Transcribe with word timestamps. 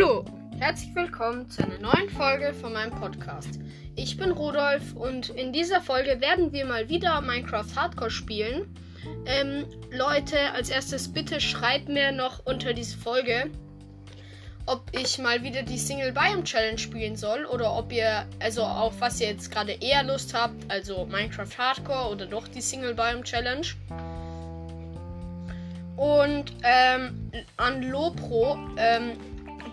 Hallo, 0.00 0.24
herzlich 0.60 0.94
willkommen 0.94 1.50
zu 1.50 1.64
einer 1.64 1.78
neuen 1.80 2.08
Folge 2.10 2.54
von 2.54 2.72
meinem 2.72 2.92
Podcast. 2.92 3.58
Ich 3.96 4.16
bin 4.16 4.30
Rudolf 4.30 4.94
und 4.94 5.30
in 5.30 5.52
dieser 5.52 5.80
Folge 5.80 6.20
werden 6.20 6.52
wir 6.52 6.66
mal 6.66 6.88
wieder 6.88 7.20
Minecraft 7.20 7.66
Hardcore 7.74 8.10
spielen. 8.10 8.72
Ähm, 9.26 9.64
Leute, 9.90 10.38
als 10.52 10.70
erstes 10.70 11.12
bitte 11.12 11.40
schreibt 11.40 11.88
mir 11.88 12.12
noch 12.12 12.46
unter 12.46 12.74
diese 12.74 12.96
Folge, 12.96 13.50
ob 14.66 14.82
ich 14.92 15.18
mal 15.18 15.42
wieder 15.42 15.64
die 15.64 15.78
Single 15.78 16.12
Biome 16.12 16.44
Challenge 16.44 16.78
spielen 16.78 17.16
soll 17.16 17.44
oder 17.46 17.74
ob 17.74 17.90
ihr, 17.90 18.24
also 18.38 18.62
auf 18.62 19.00
was 19.00 19.20
ihr 19.20 19.30
jetzt 19.30 19.50
gerade 19.50 19.72
eher 19.72 20.04
Lust 20.04 20.32
habt, 20.32 20.70
also 20.70 21.06
Minecraft 21.06 21.58
Hardcore 21.58 22.12
oder 22.12 22.26
doch 22.26 22.46
die 22.46 22.60
Single 22.60 22.94
Biome 22.94 23.24
Challenge. 23.24 23.66
Und 25.96 26.52
ähm, 26.62 27.32
an 27.56 27.82
Lopro, 27.82 28.56
ähm, 28.76 29.16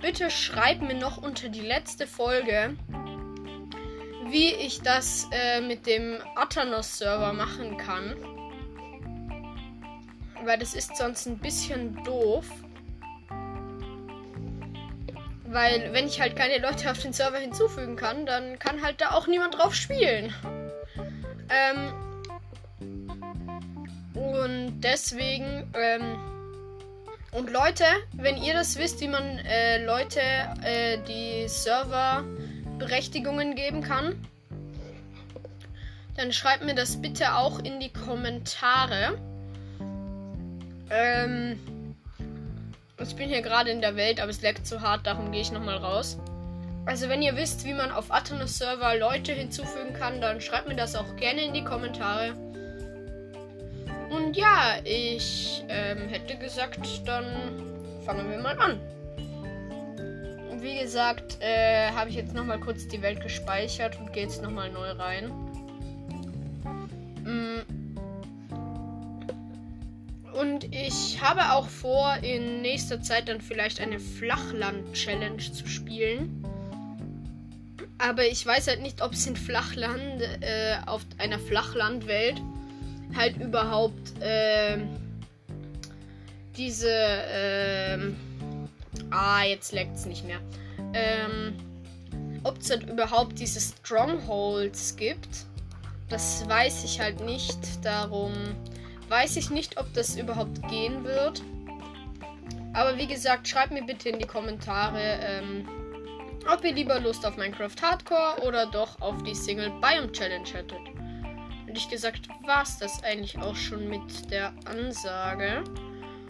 bitte 0.05 0.29
schreibt 0.29 0.83
mir 0.83 0.93
noch 0.93 1.17
unter 1.17 1.49
die 1.49 1.61
letzte 1.61 2.05
Folge, 2.05 2.77
wie 4.29 4.53
ich 4.53 4.81
das 4.81 5.27
äh, 5.31 5.61
mit 5.61 5.87
dem 5.87 6.19
Athanos-Server 6.35 7.33
machen 7.33 7.77
kann. 7.77 8.15
Weil 10.43 10.59
das 10.59 10.75
ist 10.75 10.95
sonst 10.95 11.25
ein 11.25 11.39
bisschen 11.39 12.03
doof. 12.03 12.45
Weil 15.47 15.91
wenn 15.91 16.05
ich 16.05 16.21
halt 16.21 16.35
keine 16.35 16.59
Leute 16.59 16.91
auf 16.91 16.99
den 16.99 17.11
Server 17.11 17.39
hinzufügen 17.39 17.95
kann, 17.95 18.27
dann 18.27 18.59
kann 18.59 18.83
halt 18.83 19.01
da 19.01 19.09
auch 19.09 19.25
niemand 19.25 19.57
drauf 19.57 19.73
spielen. 19.73 20.31
Ähm, 21.49 21.93
und 24.13 24.81
deswegen, 24.81 25.67
ähm, 25.73 26.34
und 27.35 27.51
Leute, 27.51 27.83
wenn 28.13 28.41
ihr 28.41 28.53
das 28.53 28.77
wisst, 28.77 29.01
wie 29.01 29.09
man 29.09 29.39
äh, 29.39 29.83
Leute 29.83 30.21
äh, 30.63 30.97
die 31.07 31.49
Serverberechtigungen 31.49 33.55
geben 33.55 33.81
kann, 33.81 34.15
dann 36.15 36.31
schreibt 36.31 36.63
mir 36.63 36.75
das 36.75 37.01
bitte 37.01 37.35
auch 37.35 37.59
in 37.59 37.81
die 37.81 37.91
Kommentare. 37.91 39.17
Ähm, 40.89 41.59
ich 43.01 43.15
bin 43.17 43.27
hier 43.27 43.41
gerade 43.41 43.69
in 43.69 43.81
der 43.81 43.97
Welt, 43.97 44.21
aber 44.21 44.29
es 44.29 44.41
leckt 44.41 44.65
zu 44.65 44.79
hart, 44.81 45.05
darum 45.05 45.33
gehe 45.33 45.41
ich 45.41 45.51
nochmal 45.51 45.75
raus. 45.77 46.17
Also 46.85 47.09
wenn 47.09 47.21
ihr 47.21 47.35
wisst, 47.35 47.65
wie 47.65 47.73
man 47.73 47.91
auf 47.91 48.13
Athenos 48.13 48.59
Server 48.59 48.95
Leute 48.95 49.33
hinzufügen 49.33 49.93
kann, 49.93 50.21
dann 50.21 50.39
schreibt 50.39 50.69
mir 50.69 50.75
das 50.75 50.95
auch 50.95 51.17
gerne 51.17 51.43
in 51.43 51.53
die 51.53 51.65
Kommentare. 51.65 52.44
Und 54.09 54.37
ja, 54.37 54.77
ich 54.83 55.63
ähm, 55.67 56.07
hätte 56.09 56.37
gesagt, 56.37 56.79
dann 57.05 57.25
fangen 58.05 58.29
wir 58.29 58.37
mal 58.37 58.57
an. 58.59 58.79
Wie 60.61 60.79
gesagt, 60.79 61.37
äh, 61.41 61.91
habe 61.91 62.09
ich 62.09 62.15
jetzt 62.15 62.33
nochmal 62.33 62.59
kurz 62.59 62.87
die 62.87 63.01
Welt 63.01 63.21
gespeichert 63.21 63.99
und 63.99 64.13
gehe 64.13 64.23
jetzt 64.23 64.41
nochmal 64.41 64.71
neu 64.71 64.91
rein. 64.91 65.31
Mm. 67.23 67.61
Und 70.33 70.65
ich 70.75 71.21
habe 71.21 71.53
auch 71.53 71.67
vor, 71.67 72.17
in 72.21 72.61
nächster 72.61 73.01
Zeit 73.01 73.29
dann 73.29 73.41
vielleicht 73.41 73.79
eine 73.79 73.99
Flachland-Challenge 73.99 75.37
zu 75.37 75.67
spielen. 75.67 76.43
Aber 77.97 78.25
ich 78.25 78.45
weiß 78.45 78.67
halt 78.67 78.81
nicht, 78.81 79.01
ob 79.01 79.13
es 79.13 79.25
in 79.25 79.35
Flachland, 79.35 80.21
äh, 80.41 80.77
auf 80.85 81.05
einer 81.17 81.39
Flachlandwelt 81.39 82.41
halt 83.15 83.37
überhaupt 83.37 84.21
äh, 84.21 84.77
diese. 86.57 86.89
Äh, 86.89 87.97
ah, 89.11 89.43
jetzt 89.43 89.73
leckt 89.73 89.95
es 89.95 90.05
nicht 90.05 90.25
mehr. 90.25 90.39
Ähm, 90.93 91.53
ob 92.43 92.59
es 92.59 92.69
halt 92.69 92.87
überhaupt 92.89 93.39
diese 93.39 93.59
Strongholds 93.59 94.95
gibt, 94.95 95.45
das 96.09 96.47
weiß 96.47 96.83
ich 96.83 96.99
halt 96.99 97.21
nicht. 97.21 97.57
Darum 97.83 98.33
weiß 99.09 99.37
ich 99.37 99.49
nicht, 99.49 99.77
ob 99.77 99.91
das 99.93 100.15
überhaupt 100.15 100.67
gehen 100.69 101.03
wird. 101.03 101.41
Aber 102.73 102.97
wie 102.97 103.07
gesagt, 103.07 103.47
schreibt 103.47 103.71
mir 103.71 103.83
bitte 103.83 104.09
in 104.09 104.19
die 104.19 104.27
Kommentare, 104.27 105.19
ähm, 105.21 105.67
ob 106.51 106.63
ihr 106.63 106.73
lieber 106.73 106.99
Lust 106.99 107.25
auf 107.25 107.37
Minecraft 107.37 107.75
Hardcore 107.81 108.45
oder 108.45 108.65
doch 108.67 109.01
auf 109.01 109.23
die 109.23 109.33
Single 109.33 109.71
Biome 109.81 110.11
Challenge 110.11 110.47
hättet 110.51 110.95
ehrlich 111.75 111.89
gesagt 111.89 112.29
war 112.47 112.63
es 112.63 112.77
das 112.77 113.03
eigentlich 113.03 113.37
auch 113.37 113.57
schon 113.57 113.89
mit 113.89 114.31
der 114.31 114.53
Ansage. 114.63 115.61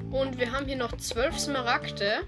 Und 0.09 0.39
wir 0.39 0.51
haben 0.51 0.66
hier 0.66 0.75
noch 0.75 0.97
zwölf 0.97 1.38
Smaragde. 1.38 2.22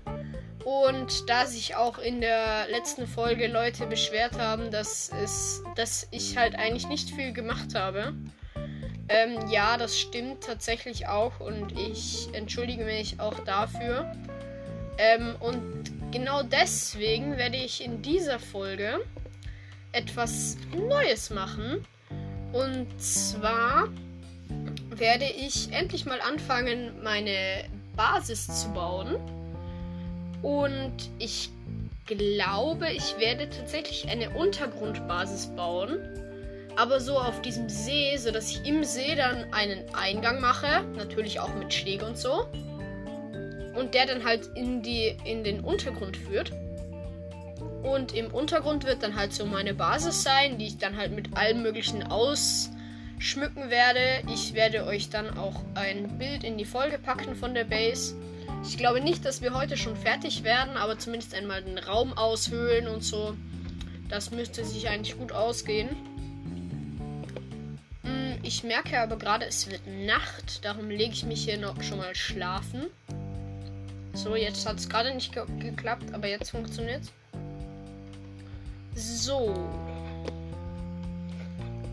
Und 0.64 1.28
da 1.28 1.48
sich 1.48 1.76
auch 1.76 1.98
in 1.98 2.22
der 2.22 2.68
letzten 2.70 3.08
Folge 3.08 3.48
Leute 3.48 3.88
beschwert 3.88 4.38
haben, 4.38 4.70
dass, 4.70 5.10
es, 5.24 5.64
dass 5.76 6.08
ich 6.12 6.38
halt 6.38 6.54
eigentlich 6.60 6.88
nicht 6.90 7.10
viel 7.10 7.34
gemacht 7.34 7.74
habe. 7.74 8.14
Ähm, 9.10 9.50
ja, 9.50 9.78
das 9.78 9.98
stimmt 9.98 10.44
tatsächlich 10.44 11.08
auch 11.08 11.40
und 11.40 11.72
ich 11.72 12.30
entschuldige 12.34 12.86
mich 12.86 13.20
auch 13.20 13.40
dafür. 13.46 14.12
Ähm, 15.00 15.36
und 15.40 16.12
genau 16.12 16.44
deswegen 16.44 17.36
werde 17.36 17.58
ich 17.58 17.84
in 17.84 18.04
dieser 18.04 18.38
Folge 18.38 19.00
etwas 19.92 20.58
Neues 20.76 21.32
machen. 21.32 21.84
Und 22.54 22.88
zwar 22.98 23.88
werde 24.90 25.26
ich 25.26 25.72
endlich 25.72 26.06
mal 26.06 26.22
anfangen, 26.22 26.92
meine 27.04 27.66
Basis 27.96 28.48
zu 28.64 28.70
bauen. 28.74 29.16
Und 30.42 30.94
ich 31.20 31.50
glaube, 32.06 32.90
ich 32.92 33.18
werde 33.20 33.50
tatsächlich 33.50 34.10
eine 34.10 34.30
Untergrundbasis 34.32 35.48
bauen. 35.56 36.00
Aber 36.76 37.00
so 37.00 37.18
auf 37.18 37.42
diesem 37.42 37.70
See, 37.70 38.16
sodass 38.18 38.52
ich 38.52 38.66
im 38.66 38.84
See 38.84 39.16
dann 39.16 39.52
einen 39.52 39.84
Eingang 39.96 40.40
mache. 40.40 40.84
Natürlich 40.96 41.40
auch 41.40 41.54
mit 41.56 41.74
Schläge 41.74 42.06
und 42.06 42.18
so. 42.18 42.46
Und 43.76 43.94
der 43.94 44.06
dann 44.06 44.24
halt 44.24 44.48
in, 44.56 44.82
die, 44.82 45.18
in 45.26 45.44
den 45.44 45.60
Untergrund 45.62 46.18
führt. 46.18 46.52
Und 47.84 48.14
im 48.14 48.28
Untergrund 48.34 48.86
wird 48.86 49.04
dann 49.04 49.16
halt 49.16 49.34
so 49.34 49.46
meine 49.46 49.74
Basis 49.74 50.24
sein, 50.24 50.58
die 50.58 50.68
ich 50.68 50.78
dann 50.78 50.98
halt 50.98 51.14
mit 51.14 51.38
allem 51.38 51.62
möglichen 51.62 52.04
ausschmücken 52.04 53.70
werde. 53.70 54.00
Ich 54.34 54.54
werde 54.54 54.86
euch 54.86 55.10
dann 55.10 55.38
auch 55.38 55.62
ein 55.76 56.18
Bild 56.18 56.44
in 56.44 56.58
die 56.58 56.66
Folge 56.66 56.98
packen 56.98 57.36
von 57.36 57.54
der 57.54 57.64
Base. 57.64 58.16
Ich 58.64 58.78
glaube 58.78 59.02
nicht, 59.02 59.24
dass 59.26 59.42
wir 59.42 59.54
heute 59.54 59.78
schon 59.78 59.96
fertig 59.96 60.44
werden, 60.44 60.78
aber 60.78 60.98
zumindest 60.98 61.34
einmal 61.34 61.64
den 61.64 61.78
Raum 61.78 62.18
aushöhlen 62.18 62.88
und 62.88 63.04
so. 63.04 63.36
Das 64.10 64.32
müsste 64.32 64.66
sich 64.66 64.90
eigentlich 64.90 65.18
gut 65.18 65.32
ausgehen. 65.32 65.90
Hm, 68.04 68.40
ich 68.44 68.64
merke 68.64 69.00
aber 69.00 69.18
gerade, 69.18 69.46
es 69.46 69.70
wird 69.70 69.82
Nacht. 70.06 70.64
Darum 70.66 70.90
lege 70.90 71.14
ich 71.14 71.26
mich 71.26 71.44
hier 71.44 71.58
noch 71.58 71.82
schon 71.84 71.98
mal 71.98 72.16
schlafen. 72.16 72.88
So, 74.14 74.36
jetzt 74.36 74.66
hat 74.66 74.78
es 74.80 74.90
gerade 74.90 75.14
nicht 75.14 75.34
ge 75.34 75.44
geklappt, 75.60 76.14
aber 76.14 76.28
jetzt 76.28 76.50
funktioniert 76.50 77.04
es. 77.04 77.12
So. 78.98 79.54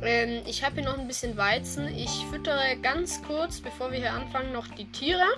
Ähm, 0.03 0.43
ich 0.47 0.65
habe 0.65 0.77
hier 0.77 0.85
noch 0.85 0.99
ein 0.99 1.07
bisschen 1.07 1.37
Weizen. 1.37 1.87
Ich 1.95 2.25
füttere 2.31 2.79
ganz 2.81 3.23
kurz, 3.23 3.61
bevor 3.61 3.93
wir 3.93 3.99
hier 3.99 4.15
anfangen, 4.15 4.55
noch 4.55 4.67
die 4.69 4.91
Tiere. 4.91 5.37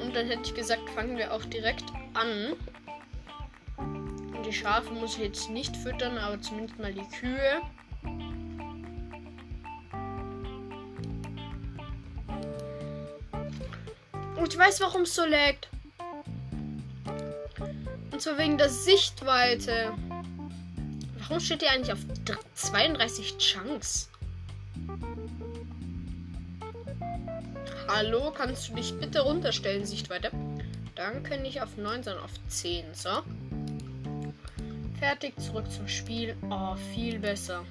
Und 0.00 0.14
dann 0.14 0.28
hätte 0.28 0.42
ich 0.44 0.54
gesagt, 0.54 0.88
fangen 0.90 1.16
wir 1.16 1.34
auch 1.34 1.44
direkt 1.46 1.84
an. 2.14 2.52
Und 3.76 4.46
die 4.46 4.52
Schafe 4.52 4.92
muss 4.92 5.14
ich 5.14 5.24
jetzt 5.24 5.50
nicht 5.50 5.76
füttern, 5.76 6.16
aber 6.16 6.40
zumindest 6.40 6.78
mal 6.78 6.94
die 6.94 7.08
Kühe. 7.18 7.60
Und 14.36 14.48
ich 14.48 14.56
weiß, 14.56 14.80
warum 14.80 15.02
es 15.02 15.14
so 15.14 15.24
laggt. 15.24 15.68
Und 18.12 18.22
zwar 18.22 18.38
wegen 18.38 18.58
der 18.58 18.68
Sichtweite. 18.68 19.92
Warum 21.30 21.40
steht 21.40 21.62
ihr 21.62 21.70
eigentlich 21.70 21.92
auf 21.92 22.00
32 22.54 23.38
Chunks? 23.38 24.10
Hallo, 27.86 28.32
kannst 28.36 28.68
du 28.68 28.74
dich 28.74 28.92
bitte 28.98 29.20
runterstellen, 29.20 29.86
Sichtweite? 29.86 30.32
Danke, 30.96 31.38
nicht 31.38 31.62
auf 31.62 31.76
9, 31.76 32.02
sondern 32.02 32.24
auf 32.24 32.32
10. 32.48 32.84
So. 32.94 33.10
Fertig, 34.98 35.38
zurück 35.40 35.70
zum 35.70 35.86
Spiel. 35.86 36.34
Oh, 36.50 36.74
viel 36.92 37.20
besser. 37.20 37.64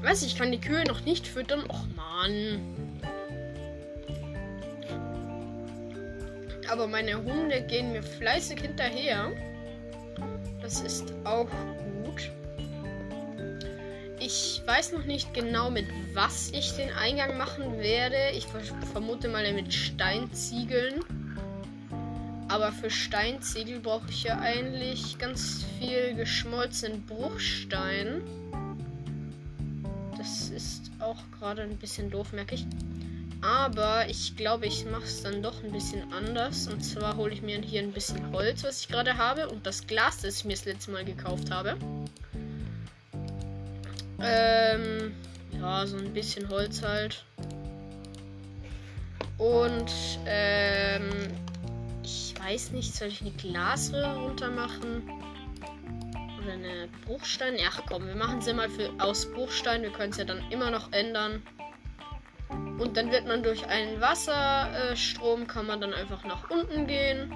Weiß 0.00 0.22
ich 0.22 0.34
kann 0.34 0.50
die 0.50 0.60
Kühe 0.60 0.84
noch 0.84 1.02
nicht 1.02 1.26
füttern. 1.26 1.64
Och 1.68 1.84
Mann. 1.94 2.87
Aber 6.70 6.86
meine 6.86 7.16
Hunde 7.16 7.62
gehen 7.62 7.92
mir 7.92 8.02
fleißig 8.02 8.60
hinterher. 8.60 9.30
Das 10.60 10.80
ist 10.80 11.14
auch 11.24 11.48
gut. 12.04 12.30
Ich 14.20 14.60
weiß 14.66 14.92
noch 14.92 15.04
nicht 15.04 15.32
genau, 15.32 15.70
mit 15.70 15.86
was 16.12 16.50
ich 16.50 16.72
den 16.72 16.90
Eingang 16.90 17.38
machen 17.38 17.78
werde. 17.78 18.16
Ich 18.34 18.46
vermute 18.92 19.28
mal 19.28 19.50
mit 19.52 19.72
Steinziegeln. 19.72 21.04
Aber 22.48 22.72
für 22.72 22.90
Steinziegel 22.90 23.78
brauche 23.80 24.08
ich 24.10 24.24
ja 24.24 24.38
eigentlich 24.40 25.18
ganz 25.18 25.64
viel 25.78 26.14
geschmolzenen 26.14 27.04
Bruchstein. 27.06 28.22
Das 30.16 30.48
ist 30.48 30.90
auch 30.98 31.22
gerade 31.38 31.62
ein 31.62 31.76
bisschen 31.76 32.10
doof, 32.10 32.32
merke 32.32 32.56
ich. 32.56 32.66
Aber 33.40 34.08
ich 34.08 34.36
glaube, 34.36 34.66
ich 34.66 34.84
mache 34.84 35.04
es 35.04 35.22
dann 35.22 35.42
doch 35.42 35.62
ein 35.62 35.70
bisschen 35.70 36.12
anders. 36.12 36.66
Und 36.66 36.82
zwar 36.82 37.16
hole 37.16 37.32
ich 37.32 37.42
mir 37.42 37.60
hier 37.60 37.82
ein 37.82 37.92
bisschen 37.92 38.32
Holz, 38.32 38.64
was 38.64 38.80
ich 38.80 38.88
gerade 38.88 39.16
habe. 39.16 39.48
Und 39.48 39.64
das 39.64 39.86
Glas, 39.86 40.22
das 40.22 40.38
ich 40.38 40.44
mir 40.44 40.54
das 40.54 40.64
letzte 40.64 40.90
Mal 40.90 41.04
gekauft 41.04 41.50
habe. 41.50 41.76
Ähm, 44.20 45.14
ja, 45.52 45.86
so 45.86 45.96
ein 45.96 46.12
bisschen 46.12 46.48
Holz 46.48 46.82
halt. 46.82 47.24
Und, 49.38 49.92
ähm, 50.26 51.08
ich 52.02 52.34
weiß 52.40 52.72
nicht, 52.72 52.92
soll 52.92 53.08
ich 53.08 53.20
eine 53.20 53.30
Glasröhre 53.30 54.16
runter 54.16 54.50
machen? 54.50 55.08
Oder 56.42 56.54
eine 56.54 56.88
Bruchstein? 57.06 57.54
Ach 57.68 57.80
komm, 57.86 58.08
wir 58.08 58.16
machen 58.16 58.42
sie 58.42 58.52
mal 58.52 58.68
für, 58.68 58.90
aus 58.98 59.30
Bruchstein. 59.30 59.82
Wir 59.82 59.90
können 59.90 60.10
es 60.10 60.18
ja 60.18 60.24
dann 60.24 60.42
immer 60.50 60.72
noch 60.72 60.92
ändern. 60.92 61.40
Und 62.50 62.96
dann 62.96 63.10
wird 63.10 63.26
man 63.26 63.42
durch 63.42 63.66
einen 63.66 64.00
Wasserstrom, 64.00 65.46
kann 65.46 65.66
man 65.66 65.80
dann 65.80 65.92
einfach 65.92 66.24
nach 66.24 66.48
unten 66.50 66.86
gehen. 66.86 67.32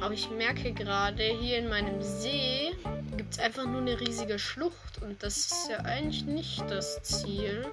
Aber 0.00 0.14
ich 0.14 0.30
merke 0.30 0.72
gerade, 0.72 1.24
hier 1.24 1.58
in 1.58 1.68
meinem 1.68 2.00
See 2.00 2.70
gibt 3.16 3.32
es 3.32 3.38
einfach 3.40 3.66
nur 3.66 3.80
eine 3.80 3.98
riesige 4.00 4.38
Schlucht. 4.38 5.02
Und 5.02 5.22
das 5.22 5.36
ist 5.36 5.68
ja 5.70 5.78
eigentlich 5.78 6.24
nicht 6.24 6.62
das 6.70 7.02
Ziel. 7.02 7.66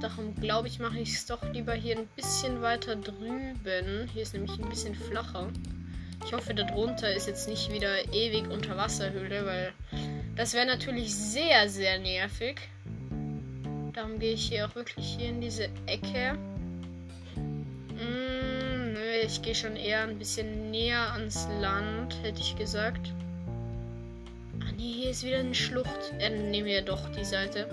Darum 0.00 0.34
glaube 0.36 0.68
ich, 0.68 0.78
mache 0.78 1.00
ich 1.00 1.14
es 1.14 1.26
doch 1.26 1.42
lieber 1.52 1.74
hier 1.74 1.98
ein 1.98 2.06
bisschen 2.14 2.62
weiter 2.62 2.94
drüben. 2.96 4.08
Hier 4.12 4.22
ist 4.22 4.34
nämlich 4.34 4.56
ein 4.58 4.68
bisschen 4.68 4.94
flacher. 4.94 5.48
Ich 6.24 6.32
hoffe, 6.32 6.54
darunter 6.54 7.12
ist 7.12 7.26
jetzt 7.26 7.48
nicht 7.48 7.72
wieder 7.72 8.12
ewig 8.12 8.48
Unterwasserhöhle, 8.48 9.44
weil 9.44 9.72
das 10.36 10.54
wäre 10.54 10.66
natürlich 10.66 11.14
sehr, 11.14 11.68
sehr 11.68 11.98
nervig. 11.98 12.60
Darum 13.96 14.18
gehe 14.18 14.34
ich 14.34 14.48
hier 14.48 14.66
auch 14.66 14.74
wirklich 14.74 15.16
hier 15.18 15.30
in 15.30 15.40
diese 15.40 15.70
Ecke. 15.86 16.36
Mm, 17.34 18.92
nö, 18.92 19.14
ich 19.24 19.40
gehe 19.40 19.54
schon 19.54 19.74
eher 19.74 20.02
ein 20.02 20.18
bisschen 20.18 20.70
näher 20.70 21.14
ans 21.14 21.48
Land, 21.62 22.14
hätte 22.22 22.42
ich 22.42 22.54
gesagt. 22.56 23.14
Ah 24.60 24.70
nee, 24.76 24.92
hier 25.00 25.10
ist 25.12 25.24
wieder 25.24 25.38
eine 25.38 25.54
Schlucht. 25.54 26.12
Äh, 26.18 26.28
nehmen 26.28 26.66
wir 26.66 26.82
doch 26.82 27.08
die 27.12 27.24
Seite. 27.24 27.68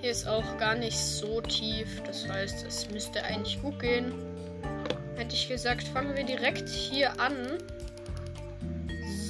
Hier 0.00 0.10
ist 0.10 0.26
auch 0.26 0.58
gar 0.58 0.74
nicht 0.74 0.98
so 0.98 1.40
tief. 1.42 2.02
Das 2.04 2.28
heißt, 2.28 2.66
es 2.66 2.90
müsste 2.90 3.22
eigentlich 3.22 3.62
gut 3.62 3.78
gehen. 3.78 4.12
Hätte 5.14 5.36
ich 5.36 5.46
gesagt, 5.46 5.84
fangen 5.84 6.16
wir 6.16 6.24
direkt 6.24 6.68
hier 6.68 7.12
an. 7.20 7.58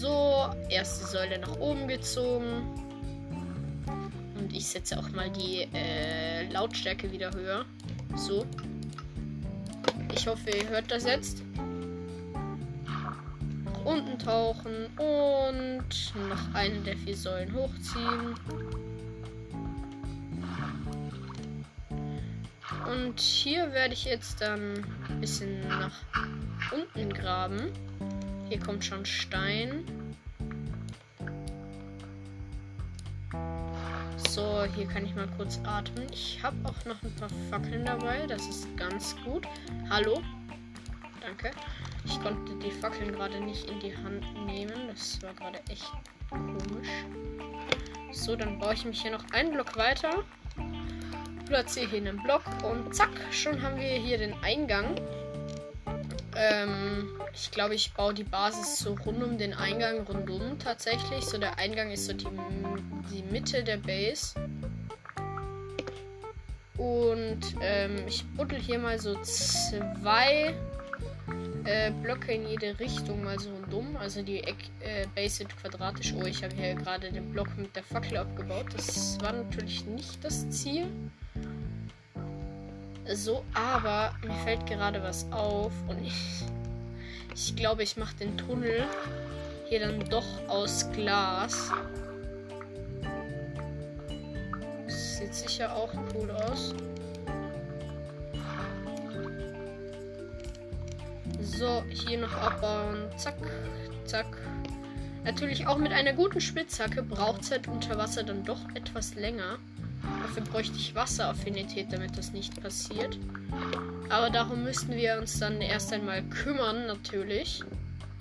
So, 0.00 0.48
erste 0.70 1.04
Säule 1.04 1.38
nach 1.38 1.60
oben 1.60 1.86
gezogen 1.86 2.85
ich 4.56 4.66
setze 4.66 4.98
auch 4.98 5.08
mal 5.10 5.30
die 5.30 5.68
äh, 5.74 6.50
Lautstärke 6.50 7.12
wieder 7.12 7.30
höher. 7.32 7.66
So. 8.16 8.46
Ich 10.14 10.26
hoffe, 10.26 10.50
ihr 10.50 10.68
hört 10.68 10.90
das 10.90 11.04
jetzt. 11.04 11.42
Unten 13.84 14.18
tauchen 14.18 14.86
und 14.96 16.18
noch 16.28 16.54
eine 16.54 16.80
der 16.80 16.96
vier 16.96 17.16
Säulen 17.16 17.54
hochziehen. 17.54 18.34
Und 22.90 23.20
hier 23.20 23.72
werde 23.72 23.94
ich 23.94 24.04
jetzt 24.04 24.40
dann 24.40 24.84
ein 25.08 25.20
bisschen 25.20 25.60
nach 25.68 26.00
unten 26.72 27.12
graben. 27.12 27.72
Hier 28.48 28.58
kommt 28.58 28.84
schon 28.84 29.04
Stein. 29.04 29.84
Hier 34.74 34.86
kann 34.86 35.04
ich 35.04 35.14
mal 35.14 35.28
kurz 35.36 35.60
atmen. 35.64 36.06
Ich 36.12 36.40
habe 36.42 36.56
auch 36.64 36.84
noch 36.84 37.02
ein 37.02 37.14
paar 37.16 37.28
Fackeln 37.50 37.84
dabei. 37.84 38.26
Das 38.26 38.46
ist 38.46 38.76
ganz 38.76 39.16
gut. 39.24 39.46
Hallo. 39.90 40.22
Danke. 41.20 41.50
Ich 42.04 42.20
konnte 42.20 42.54
die 42.56 42.70
Fackeln 42.70 43.12
gerade 43.12 43.40
nicht 43.40 43.68
in 43.70 43.80
die 43.80 43.96
Hand 43.96 44.24
nehmen. 44.46 44.88
Das 44.88 45.20
war 45.22 45.34
gerade 45.34 45.58
echt 45.68 45.90
komisch. 46.30 46.88
So, 48.12 48.36
dann 48.36 48.58
baue 48.58 48.74
ich 48.74 48.84
mich 48.84 49.02
hier 49.02 49.10
noch 49.10 49.24
einen 49.32 49.52
Block 49.52 49.76
weiter. 49.76 50.24
Platziere 51.46 51.90
hier 51.90 51.98
einen 51.98 52.22
Block 52.22 52.42
und 52.64 52.94
zack, 52.94 53.10
schon 53.30 53.62
haben 53.62 53.76
wir 53.76 53.88
hier 53.88 54.18
den 54.18 54.34
Eingang. 54.42 54.96
Ähm, 56.34 57.08
ich 57.32 57.50
glaube, 57.50 57.74
ich 57.74 57.92
baue 57.94 58.14
die 58.14 58.24
Basis 58.24 58.78
so 58.78 58.94
rund 59.04 59.22
um 59.22 59.38
den 59.38 59.54
Eingang 59.54 60.00
rundum 60.06 60.58
tatsächlich. 60.58 61.24
So 61.24 61.38
der 61.38 61.58
Eingang 61.58 61.90
ist 61.90 62.06
so 62.06 62.12
die, 62.12 62.26
die 63.12 63.22
Mitte 63.22 63.62
der 63.64 63.78
Base. 63.78 64.34
Und 66.78 67.40
ähm, 67.62 67.96
ich 68.06 68.24
buddel 68.36 68.58
hier 68.58 68.78
mal 68.78 68.98
so 68.98 69.14
zwei 69.22 70.54
äh, 71.64 71.90
Blöcke 72.02 72.32
in 72.32 72.48
jede 72.48 72.78
Richtung 72.78 73.24
mal 73.24 73.38
so 73.38 73.50
rundum. 73.50 73.96
Also 73.96 74.22
die 74.22 74.42
Eck, 74.42 74.56
äh, 74.80 75.06
Base 75.14 75.36
sind 75.36 75.56
quadratisch. 75.56 76.14
Oh, 76.16 76.24
ich 76.24 76.42
habe 76.44 76.54
hier 76.54 76.74
gerade 76.74 77.10
den 77.10 77.32
Block 77.32 77.48
mit 77.56 77.74
der 77.74 77.82
Fackel 77.82 78.18
abgebaut. 78.18 78.66
Das 78.74 79.20
war 79.20 79.32
natürlich 79.32 79.84
nicht 79.86 80.22
das 80.24 80.48
Ziel. 80.50 80.86
So, 83.12 83.44
aber 83.54 84.12
mir 84.22 84.34
fällt 84.44 84.66
gerade 84.66 85.02
was 85.02 85.30
auf 85.30 85.72
und 85.88 86.04
ich, 86.04 86.42
ich 87.34 87.54
glaube, 87.54 87.84
ich 87.84 87.96
mache 87.96 88.16
den 88.16 88.36
Tunnel 88.36 88.84
hier 89.68 89.80
dann 89.80 90.00
doch 90.10 90.26
aus 90.48 90.90
Glas. 90.92 91.70
Sieht 95.18 95.34
sicher 95.34 95.74
auch 95.74 95.90
cool 96.14 96.30
aus. 96.30 96.74
So, 101.40 101.82
hier 101.88 102.18
noch 102.18 102.34
abbauen. 102.34 102.98
Zack, 103.16 103.36
zack. 104.04 104.26
Natürlich 105.24 105.66
auch 105.66 105.78
mit 105.78 105.92
einer 105.92 106.12
guten 106.12 106.42
Spitzhacke 106.42 107.02
braucht 107.02 107.40
es 107.40 107.50
halt 107.50 107.66
unter 107.66 107.96
Wasser 107.96 108.24
dann 108.24 108.44
doch 108.44 108.60
etwas 108.74 109.14
länger. 109.14 109.58
Dafür 110.22 110.42
bräuchte 110.42 110.76
ich 110.76 110.94
Wasseraffinität, 110.94 111.86
damit 111.90 112.18
das 112.18 112.32
nicht 112.32 112.62
passiert. 112.62 113.18
Aber 114.10 114.28
darum 114.28 114.64
müssten 114.64 114.92
wir 114.92 115.16
uns 115.18 115.38
dann 115.38 115.62
erst 115.62 115.94
einmal 115.94 116.22
kümmern, 116.24 116.86
natürlich. 116.86 117.62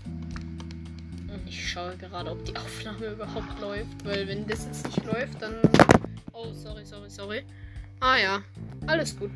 Und 0.06 1.46
ich 1.46 1.70
schaue 1.70 1.98
gerade, 1.98 2.32
ob 2.32 2.46
die 2.46 2.56
Aufnahme 2.56 3.08
überhaupt 3.08 3.60
läuft, 3.60 4.06
weil 4.06 4.30
wenn 4.30 4.48
das 4.48 4.66
jetzt 4.66 4.86
nicht 4.86 5.04
läuft, 5.04 5.42
dann... 5.42 5.56
Oh, 6.38 6.52
sorry, 6.52 6.86
sorry, 6.86 7.10
sorry. 7.10 7.46
Ah 8.02 8.18
ja, 8.18 8.44
alles 8.88 9.18
gut. 9.18 9.32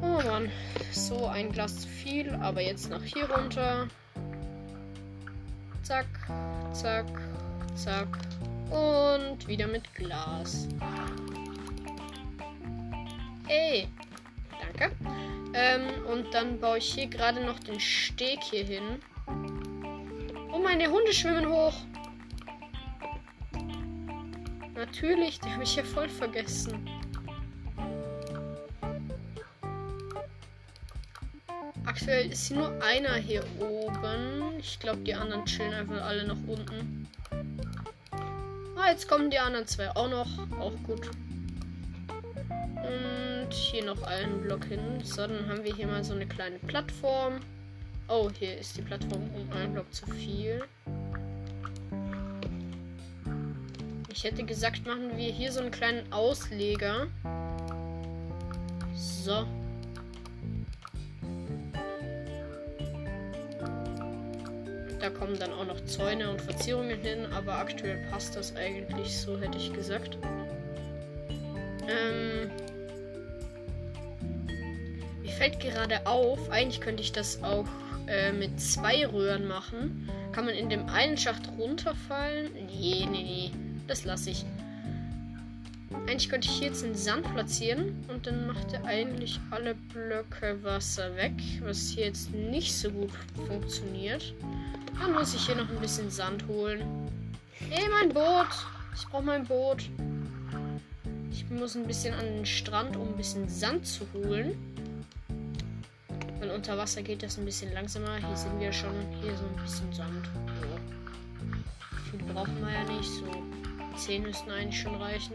Oh 0.00 0.22
Mann, 0.22 0.52
so 0.92 1.26
ein 1.26 1.50
Glas 1.50 1.80
zu 1.80 1.88
viel, 1.88 2.32
aber 2.34 2.60
jetzt 2.60 2.88
nach 2.90 3.02
hier 3.02 3.28
runter. 3.28 3.88
Zack, 5.82 6.06
zack, 6.72 7.06
zack. 7.74 8.06
Und 8.70 9.48
wieder 9.48 9.66
mit 9.66 9.92
Glas. 9.96 10.68
Ey. 13.48 13.88
Danke. 14.60 14.94
Ähm, 15.54 16.06
und 16.06 16.32
dann 16.32 16.60
baue 16.60 16.78
ich 16.78 16.94
hier 16.94 17.08
gerade 17.08 17.44
noch 17.44 17.58
den 17.58 17.80
Steg 17.80 18.44
hier 18.44 18.64
hin. 18.64 19.00
Oh, 20.52 20.58
meine 20.58 20.86
Hunde 20.86 21.12
schwimmen 21.12 21.48
hoch. 21.48 21.74
Natürlich, 24.78 25.40
die 25.40 25.50
habe 25.50 25.64
ich 25.64 25.74
ja 25.74 25.82
voll 25.82 26.08
vergessen. 26.08 26.88
Aktuell 31.84 32.30
ist 32.30 32.52
nur 32.52 32.80
einer 32.80 33.14
hier 33.14 33.42
oben. 33.58 34.56
Ich 34.60 34.78
glaube, 34.78 35.00
die 35.00 35.14
anderen 35.14 35.44
chillen 35.46 35.74
einfach 35.74 36.00
alle 36.00 36.24
noch 36.28 36.38
unten. 36.46 37.08
Ah, 38.76 38.92
jetzt 38.92 39.08
kommen 39.08 39.32
die 39.32 39.38
anderen 39.40 39.66
zwei 39.66 39.90
auch 39.96 40.08
noch. 40.08 40.28
Auch 40.60 40.76
gut. 40.84 41.10
Und 42.76 43.52
hier 43.52 43.84
noch 43.84 44.04
einen 44.04 44.42
Block 44.42 44.64
hin. 44.66 45.00
So, 45.02 45.26
dann 45.26 45.48
haben 45.48 45.64
wir 45.64 45.74
hier 45.74 45.88
mal 45.88 46.04
so 46.04 46.14
eine 46.14 46.26
kleine 46.26 46.60
Plattform. 46.60 47.40
Oh, 48.06 48.30
hier 48.38 48.56
ist 48.56 48.76
die 48.76 48.82
Plattform 48.82 49.28
um 49.34 49.50
einen 49.56 49.72
Block 49.72 49.92
zu 49.92 50.06
viel. 50.12 50.62
Ich 54.18 54.24
hätte 54.24 54.42
gesagt, 54.42 54.84
machen 54.84 55.16
wir 55.16 55.30
hier 55.30 55.52
so 55.52 55.60
einen 55.60 55.70
kleinen 55.70 56.12
Ausleger. 56.12 57.06
So. 58.96 59.46
Da 64.98 65.10
kommen 65.10 65.38
dann 65.38 65.52
auch 65.52 65.64
noch 65.64 65.84
Zäune 65.84 66.30
und 66.30 66.42
Verzierungen 66.42 66.98
hin, 67.00 67.26
aber 67.26 67.58
aktuell 67.58 68.08
passt 68.10 68.34
das 68.34 68.56
eigentlich 68.56 69.16
so, 69.16 69.38
hätte 69.38 69.56
ich 69.56 69.72
gesagt. 69.72 70.18
Ähm, 71.88 72.50
mir 75.22 75.30
fällt 75.30 75.60
gerade 75.60 76.04
auf, 76.08 76.50
eigentlich 76.50 76.80
könnte 76.80 77.04
ich 77.04 77.12
das 77.12 77.40
auch 77.44 77.68
äh, 78.08 78.32
mit 78.32 78.60
zwei 78.60 79.06
Röhren 79.06 79.46
machen. 79.46 80.10
Kann 80.32 80.46
man 80.46 80.54
in 80.54 80.68
dem 80.68 80.88
einen 80.88 81.16
Schacht 81.16 81.48
runterfallen? 81.56 82.52
Nee, 82.66 83.06
nee, 83.08 83.52
nee. 83.52 83.67
Das 83.88 84.04
lasse 84.04 84.30
ich. 84.30 84.44
Eigentlich 86.06 86.28
könnte 86.28 86.48
ich 86.48 86.54
hier 86.58 86.68
jetzt 86.68 86.84
einen 86.84 86.94
Sand 86.94 87.24
platzieren 87.34 88.04
und 88.08 88.26
dann 88.26 88.46
macht 88.46 88.72
er 88.72 88.84
eigentlich 88.84 89.40
alle 89.50 89.74
Blöcke 89.74 90.62
Wasser 90.62 91.16
weg, 91.16 91.32
was 91.62 91.88
hier 91.88 92.06
jetzt 92.06 92.32
nicht 92.32 92.74
so 92.74 92.90
gut 92.90 93.10
funktioniert. 93.46 94.34
Dann 95.00 95.14
muss 95.14 95.34
ich 95.34 95.46
hier 95.46 95.56
noch 95.56 95.68
ein 95.68 95.80
bisschen 95.80 96.10
Sand 96.10 96.46
holen. 96.46 96.82
Hey, 97.70 97.88
mein 97.90 98.10
Boot! 98.10 98.48
Ich 98.94 99.06
brauche 99.06 99.22
mein 99.22 99.44
Boot. 99.44 99.88
Ich 101.30 101.48
muss 101.50 101.74
ein 101.76 101.86
bisschen 101.86 102.14
an 102.14 102.24
den 102.26 102.46
Strand, 102.46 102.96
um 102.96 103.08
ein 103.08 103.16
bisschen 103.16 103.48
Sand 103.48 103.86
zu 103.86 104.06
holen. 104.12 104.56
Weil 106.40 106.50
unter 106.50 106.76
Wasser 106.76 107.02
geht 107.02 107.22
das 107.22 107.38
ein 107.38 107.44
bisschen 107.44 107.72
langsamer. 107.72 108.16
Hier 108.16 108.36
sind 108.36 108.60
wir 108.60 108.72
schon. 108.72 108.94
Hier 109.22 109.36
so 109.36 109.44
ein 109.44 109.62
bisschen 109.62 109.92
Sand. 109.92 110.28
So. 110.60 112.10
Viel 112.10 112.32
brauchen 112.32 112.60
wir 112.60 112.72
ja 112.72 112.84
nicht. 112.84 113.08
So 113.08 113.57
10 113.98 114.22
müssten 114.22 114.50
eigentlich 114.50 114.80
schon 114.80 114.94
reichen. 114.94 115.34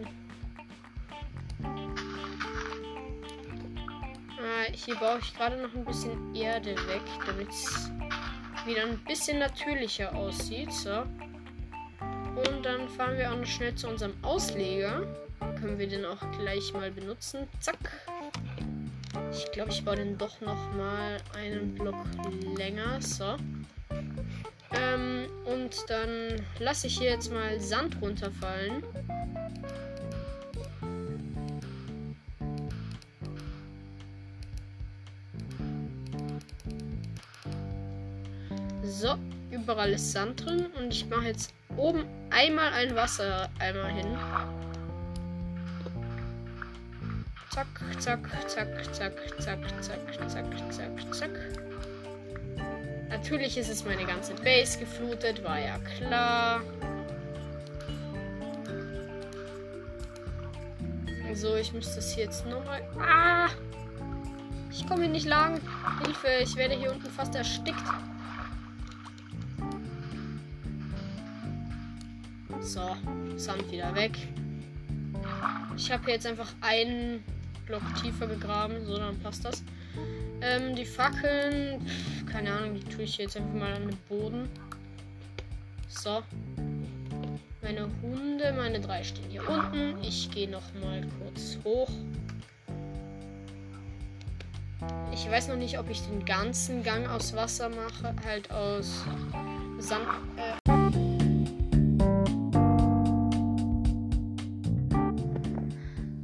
Ah, 4.39 4.71
hier 4.71 4.95
baue 4.95 5.19
ich 5.21 5.35
gerade 5.35 5.61
noch 5.61 5.73
ein 5.73 5.85
bisschen 5.85 6.33
Erde 6.33 6.75
weg, 6.87 7.01
damit 7.25 7.49
es 7.49 7.91
wieder 8.65 8.83
ein 8.83 8.97
bisschen 9.05 9.39
natürlicher 9.39 10.15
aussieht. 10.15 10.71
So. 10.71 11.03
Und 12.35 12.63
dann 12.63 12.87
fahren 12.89 13.17
wir 13.17 13.31
auch 13.31 13.37
noch 13.37 13.45
schnell 13.45 13.75
zu 13.75 13.89
unserem 13.89 14.13
Ausleger. 14.23 15.05
Können 15.59 15.77
wir 15.77 15.87
den 15.87 16.05
auch 16.05 16.21
gleich 16.39 16.73
mal 16.73 16.91
benutzen. 16.91 17.47
Zack. 17.59 17.77
Ich 19.31 19.51
glaube, 19.51 19.71
ich 19.71 19.83
baue 19.83 19.97
den 19.97 20.17
doch 20.17 20.39
noch 20.41 20.73
mal 20.73 21.17
einen 21.37 21.75
Block 21.75 22.05
länger. 22.57 23.01
So. 23.01 23.35
Ähm, 24.73 25.27
und 25.45 25.85
dann 25.87 26.41
lasse 26.59 26.87
ich 26.87 26.97
hier 26.97 27.11
jetzt 27.11 27.31
mal 27.31 27.59
Sand 27.59 27.95
runterfallen. 28.01 28.83
So, 38.83 39.15
überall 39.51 39.91
ist 39.91 40.11
Sand 40.11 40.45
drin 40.45 40.67
und 40.77 40.93
ich 40.93 41.05
mache 41.09 41.25
jetzt 41.25 41.53
oben 41.77 42.05
einmal 42.29 42.71
ein 42.73 42.95
Wassereimer 42.95 43.87
hin. 43.87 44.17
Zack, 47.51 47.67
zack, 47.99 48.19
zack, 48.47 48.93
zack, 48.93 49.19
zack, 49.39 49.81
zack, 49.81 50.31
zack, 50.31 50.71
zack, 50.71 51.13
zack. 51.13 51.72
Natürlich 53.23 53.57
ist 53.57 53.69
es 53.69 53.85
meine 53.85 54.03
ganze 54.03 54.33
Base 54.33 54.77
geflutet, 54.77 55.41
war 55.45 55.57
ja 55.57 55.77
klar. 55.97 56.61
So, 61.33 61.55
ich 61.55 61.71
muss 61.71 61.95
das 61.95 62.13
hier 62.13 62.25
jetzt 62.25 62.45
nochmal. 62.45 62.81
Ah! 62.99 63.47
Ich 64.69 64.85
komme 64.85 65.03
hier 65.03 65.11
nicht 65.13 65.25
lang. 65.25 65.61
Hilfe, 66.03 66.27
ich 66.41 66.53
werde 66.57 66.75
hier 66.75 66.91
unten 66.91 67.09
fast 67.09 67.33
erstickt. 67.33 67.79
So, 72.59 72.97
Sand 73.37 73.71
wieder 73.71 73.95
weg. 73.95 74.17
Ich 75.77 75.89
habe 75.89 76.11
jetzt 76.11 76.27
einfach 76.27 76.51
einen 76.59 77.23
Block 77.67 77.83
tiefer 78.01 78.27
gegraben, 78.27 78.85
so 78.85 78.97
dann 78.97 79.17
passt 79.19 79.45
das. 79.45 79.63
Ähm, 80.41 80.75
die 80.75 80.85
Fackeln, 80.85 81.81
pf, 81.81 82.25
keine 82.31 82.51
Ahnung, 82.51 82.75
die 82.75 82.83
tue 82.83 83.03
ich 83.03 83.17
jetzt 83.17 83.37
einfach 83.37 83.53
mal 83.53 83.73
an 83.73 83.87
den 83.87 83.97
Boden. 84.09 84.49
So. 85.87 86.21
Meine 87.61 87.87
Hunde, 88.01 88.53
meine 88.57 88.81
drei 88.81 89.03
stehen 89.03 89.29
hier 89.29 89.47
unten. 89.47 90.01
Ich 90.03 90.29
gehe 90.31 90.49
noch 90.49 90.73
mal 90.81 91.01
kurz 91.19 91.57
hoch. 91.63 91.89
Ich 95.13 95.29
weiß 95.29 95.47
noch 95.47 95.55
nicht, 95.55 95.79
ob 95.79 95.89
ich 95.89 96.01
den 96.01 96.25
ganzen 96.25 96.83
Gang 96.83 97.07
aus 97.07 97.33
Wasser 97.35 97.69
mache, 97.69 98.13
halt 98.25 98.51
aus 98.51 99.05
Sand. 99.79 100.07
Äh 100.35 100.72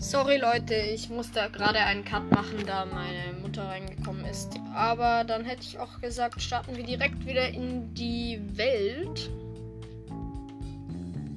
Sorry 0.09 0.37
Leute, 0.37 0.73
ich 0.73 1.07
musste 1.11 1.51
gerade 1.51 1.77
einen 1.77 2.03
Cut 2.03 2.31
machen, 2.31 2.65
da 2.65 2.83
meine 2.83 3.31
Mutter 3.43 3.67
reingekommen 3.67 4.25
ist. 4.25 4.51
Aber 4.73 5.23
dann 5.23 5.45
hätte 5.45 5.61
ich 5.61 5.77
auch 5.77 6.01
gesagt, 6.01 6.41
starten 6.41 6.75
wir 6.75 6.83
direkt 6.83 7.27
wieder 7.27 7.47
in 7.47 7.93
die 7.93 8.41
Welt. 8.57 9.29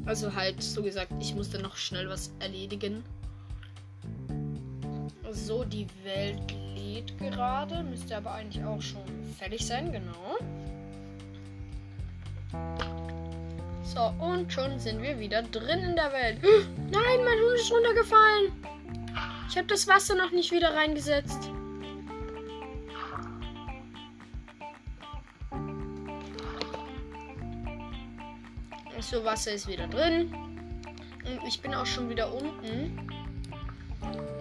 Also 0.06 0.34
halt 0.34 0.62
so 0.62 0.82
gesagt, 0.82 1.12
ich 1.20 1.34
musste 1.34 1.60
noch 1.60 1.76
schnell 1.76 2.08
was 2.08 2.32
erledigen. 2.40 3.04
So, 5.32 5.64
die 5.64 5.86
Welt 6.02 6.40
lädt 6.74 7.18
gerade. 7.18 7.82
Müsste 7.82 8.16
aber 8.16 8.32
eigentlich 8.32 8.64
auch 8.64 8.80
schon 8.80 9.04
fertig 9.38 9.66
sein, 9.66 9.92
genau. 9.92 10.38
So, 13.94 14.14
und 14.20 14.50
schon 14.50 14.78
sind 14.78 15.02
wir 15.02 15.18
wieder 15.18 15.42
drin 15.42 15.80
in 15.80 15.96
der 15.96 16.10
Welt. 16.12 16.38
Nein, 16.90 17.24
mein 17.24 17.38
Hund 17.38 17.56
ist 17.56 17.70
runtergefallen. 17.70 18.52
Ich 19.50 19.58
habe 19.58 19.66
das 19.66 19.86
Wasser 19.86 20.14
noch 20.14 20.30
nicht 20.30 20.50
wieder 20.50 20.74
reingesetzt. 20.74 21.50
So, 29.00 29.22
Wasser 29.24 29.52
ist 29.52 29.68
wieder 29.68 29.86
drin. 29.88 30.32
Und 31.26 31.46
ich 31.46 31.60
bin 31.60 31.74
auch 31.74 31.84
schon 31.84 32.08
wieder 32.08 32.32
unten. 32.32 33.10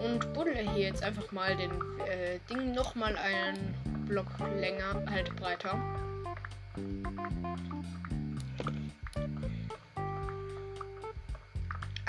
Und 0.02 0.32
buddle 0.32 0.60
hier 0.72 0.86
jetzt 0.86 1.02
einfach 1.02 1.30
mal 1.30 1.54
den 1.56 1.72
äh, 2.06 2.38
Ding 2.48 2.72
noch 2.72 2.94
mal 2.94 3.14
einen 3.18 3.74
Block 4.06 4.28
länger, 4.58 5.04
halt 5.10 5.36
breiter. 5.36 5.78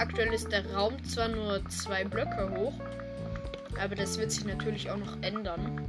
Aktuell 0.04 0.34
ist 0.34 0.52
der 0.52 0.70
Raum 0.74 1.02
zwar 1.06 1.30
nur 1.30 1.66
zwei 1.70 2.04
Blöcke 2.04 2.52
hoch, 2.58 2.74
aber 3.82 3.96
das 3.96 4.18
wird 4.18 4.34
sich 4.34 4.44
natürlich 4.44 4.92
auch 4.92 4.98
noch 4.98 5.16
ändern. 5.22 5.82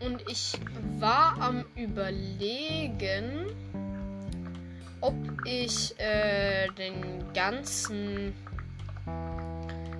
Und 0.00 0.28
ich 0.28 0.58
war 0.98 1.40
am 1.40 1.64
Überlegen, 1.76 3.46
ob 5.00 5.14
ich 5.44 5.94
äh, 6.00 6.66
den 6.76 7.32
ganzen 7.32 8.34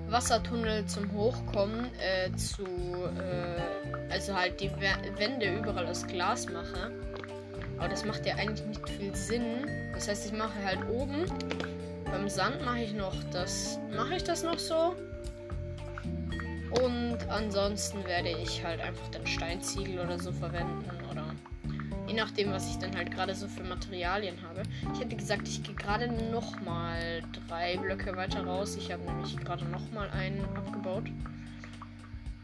Wassertunnel 0.09 0.85
zum 0.87 1.09
Hochkommen 1.13 1.91
äh, 1.97 2.29
zu, 2.35 2.65
äh, 2.65 4.11
also 4.11 4.35
halt 4.35 4.59
die 4.59 4.69
Wände 5.15 5.59
überall 5.59 5.87
aus 5.87 6.05
Glas 6.05 6.45
mache. 6.49 6.91
Aber 7.77 7.87
das 7.87 8.03
macht 8.03 8.25
ja 8.25 8.35
eigentlich 8.35 8.67
nicht 8.67 8.89
viel 8.89 9.15
Sinn. 9.15 9.65
Das 9.93 10.09
heißt, 10.09 10.25
ich 10.25 10.33
mache 10.33 10.61
halt 10.65 10.79
oben 10.89 11.23
beim 12.11 12.27
Sand 12.27 12.63
mache 12.63 12.81
ich 12.81 12.93
noch 12.93 13.15
das. 13.31 13.79
Mache 13.95 14.15
ich 14.15 14.23
das 14.23 14.43
noch 14.43 14.59
so? 14.59 14.95
Und 16.83 17.17
ansonsten 17.29 18.05
werde 18.05 18.29
ich 18.29 18.63
halt 18.63 18.81
einfach 18.81 19.07
den 19.09 19.25
Steinziegel 19.25 19.99
oder 19.99 20.19
so 20.19 20.31
verwenden 20.31 20.89
oder 21.09 21.25
je 22.07 22.13
nachdem, 22.13 22.51
was 22.51 22.67
ich 22.69 22.77
dann 22.77 22.95
halt 22.95 23.11
gerade 23.11 23.33
so 23.33 23.47
für 23.47 23.63
Materialien 23.63 24.35
habe. 24.41 24.63
Ich 24.93 24.99
hätte 24.99 25.15
gesagt, 25.15 25.47
ich 25.47 25.63
gehe 25.63 25.75
gerade 25.75 26.07
noch 26.31 26.59
mal 26.61 27.21
drei 27.47 27.77
Blöcke 27.77 28.15
weiter 28.15 28.45
raus. 28.45 28.75
Ich 28.75 28.91
habe 28.91 29.03
nämlich 29.03 29.37
gerade 29.37 29.65
noch 29.65 29.91
mal 29.91 30.09
einen 30.11 30.43
abgebaut. 30.55 31.05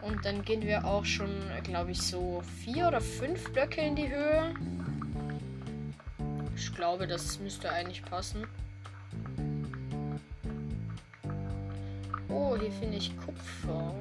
Und 0.01 0.24
dann 0.25 0.43
gehen 0.43 0.62
wir 0.62 0.86
auch 0.86 1.05
schon, 1.05 1.29
glaube 1.63 1.91
ich, 1.91 2.01
so 2.01 2.41
vier 2.63 2.88
oder 2.88 3.01
fünf 3.01 3.51
Blöcke 3.51 3.81
in 3.81 3.95
die 3.95 4.09
Höhe. 4.09 4.53
Ich 6.55 6.74
glaube, 6.74 7.07
das 7.07 7.39
müsste 7.39 7.69
eigentlich 7.71 8.03
passen. 8.03 8.45
Oh, 12.39 12.56
hier 12.56 12.72
finde 12.72 12.98
ich 12.98 13.12
Kupfer. 13.17 13.96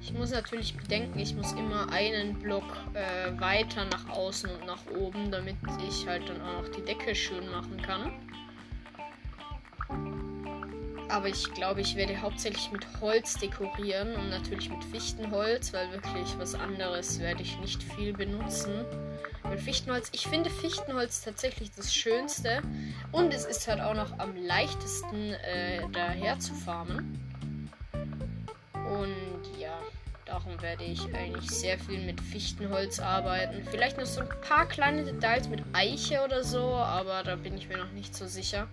Ich 0.00 0.12
muss 0.12 0.30
natürlich 0.30 0.76
bedenken, 0.76 1.18
ich 1.18 1.34
muss 1.34 1.52
immer 1.54 1.90
einen 1.90 2.38
Block 2.38 2.62
äh, 2.94 3.40
weiter 3.40 3.84
nach 3.86 4.08
außen 4.10 4.48
und 4.48 4.64
nach 4.64 4.86
oben, 4.96 5.32
damit 5.32 5.56
ich 5.88 6.06
halt 6.06 6.28
dann 6.28 6.40
auch 6.40 6.62
noch 6.62 6.68
die 6.68 6.82
Decke 6.82 7.16
schön 7.16 7.50
machen 7.50 7.82
kann. 7.82 8.12
Aber 11.16 11.28
ich 11.28 11.50
glaube, 11.54 11.80
ich 11.80 11.96
werde 11.96 12.20
hauptsächlich 12.20 12.70
mit 12.70 12.86
Holz 13.00 13.38
dekorieren 13.38 14.14
und 14.16 14.28
natürlich 14.28 14.68
mit 14.68 14.84
Fichtenholz, 14.84 15.72
weil 15.72 15.90
wirklich 15.90 16.38
was 16.38 16.54
anderes 16.54 17.20
werde 17.20 17.40
ich 17.40 17.58
nicht 17.58 17.82
viel 17.82 18.12
benutzen. 18.12 18.84
Weil 19.42 19.56
Fichtenholz, 19.56 20.10
ich 20.12 20.26
finde 20.26 20.50
Fichtenholz 20.50 21.22
tatsächlich 21.22 21.70
das 21.74 21.94
Schönste 21.94 22.60
und 23.12 23.32
es 23.32 23.46
ist 23.46 23.66
halt 23.66 23.80
auch 23.80 23.94
noch 23.94 24.18
am 24.18 24.36
leichtesten 24.36 25.32
äh, 25.32 25.88
daher 25.90 26.38
zu 26.38 26.52
farmen. 26.52 27.18
Und 28.74 29.58
ja, 29.58 29.78
darum 30.26 30.60
werde 30.60 30.84
ich 30.84 31.02
eigentlich 31.14 31.50
sehr 31.50 31.78
viel 31.78 32.04
mit 32.04 32.20
Fichtenholz 32.20 33.00
arbeiten. 33.00 33.66
Vielleicht 33.70 33.96
noch 33.96 34.04
so 34.04 34.20
ein 34.20 34.28
paar 34.46 34.66
kleine 34.66 35.02
Details 35.02 35.48
mit 35.48 35.62
Eiche 35.72 36.22
oder 36.22 36.44
so, 36.44 36.74
aber 36.74 37.22
da 37.22 37.36
bin 37.36 37.56
ich 37.56 37.70
mir 37.70 37.78
noch 37.78 37.92
nicht 37.92 38.14
so 38.14 38.26
sicher. 38.26 38.68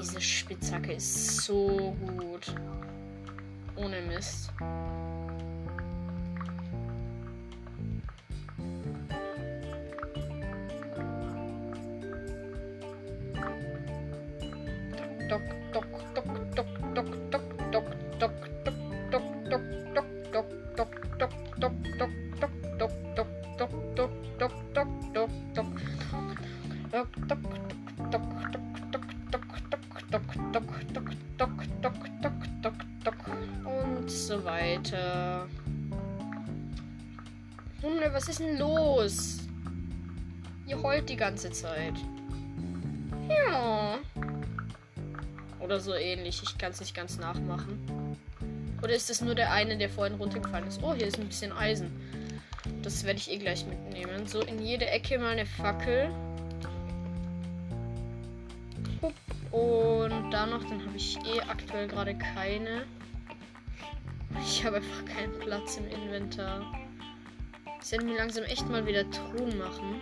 Diese 0.00 0.20
Spitzhacke 0.20 0.94
ist 0.94 1.42
so 1.42 1.94
gut. 2.16 2.54
Ohne 3.76 4.00
Mist. 4.02 4.50
Heult 40.82 41.08
die 41.08 41.16
ganze 41.16 41.50
Zeit. 41.50 41.94
Ja. 43.28 43.98
Oder 45.60 45.80
so 45.80 45.94
ähnlich. 45.94 46.42
Ich 46.42 46.58
kann 46.58 46.72
es 46.72 46.80
nicht 46.80 46.94
ganz 46.94 47.18
nachmachen. 47.18 48.16
Oder 48.82 48.94
ist 48.94 49.10
das 49.10 49.20
nur 49.20 49.34
der 49.34 49.52
eine, 49.52 49.76
der 49.76 49.90
vorhin 49.90 50.16
runtergefallen 50.16 50.66
ist? 50.66 50.82
Oh, 50.82 50.94
hier 50.94 51.06
ist 51.06 51.18
ein 51.18 51.26
bisschen 51.26 51.52
Eisen. 51.52 51.90
Das 52.82 53.04
werde 53.04 53.18
ich 53.18 53.30
eh 53.30 53.38
gleich 53.38 53.66
mitnehmen. 53.66 54.26
So, 54.26 54.40
in 54.40 54.58
jede 54.60 54.86
Ecke 54.86 55.18
mal 55.18 55.32
eine 55.32 55.46
Fackel. 55.46 56.10
Und 59.50 60.30
da 60.30 60.46
noch, 60.46 60.62
dann 60.64 60.84
habe 60.86 60.96
ich 60.96 61.18
eh 61.18 61.40
aktuell 61.40 61.88
gerade 61.88 62.16
keine. 62.16 62.84
Ich 64.42 64.64
habe 64.64 64.76
einfach 64.76 65.04
keinen 65.04 65.38
Platz 65.40 65.76
im 65.76 65.86
Inventar. 65.88 66.62
Ich 67.82 67.90
werde 67.92 68.04
mir 68.04 68.16
langsam 68.16 68.44
echt 68.44 68.68
mal 68.68 68.86
wieder 68.86 69.10
Truhen 69.10 69.58
machen. 69.58 70.00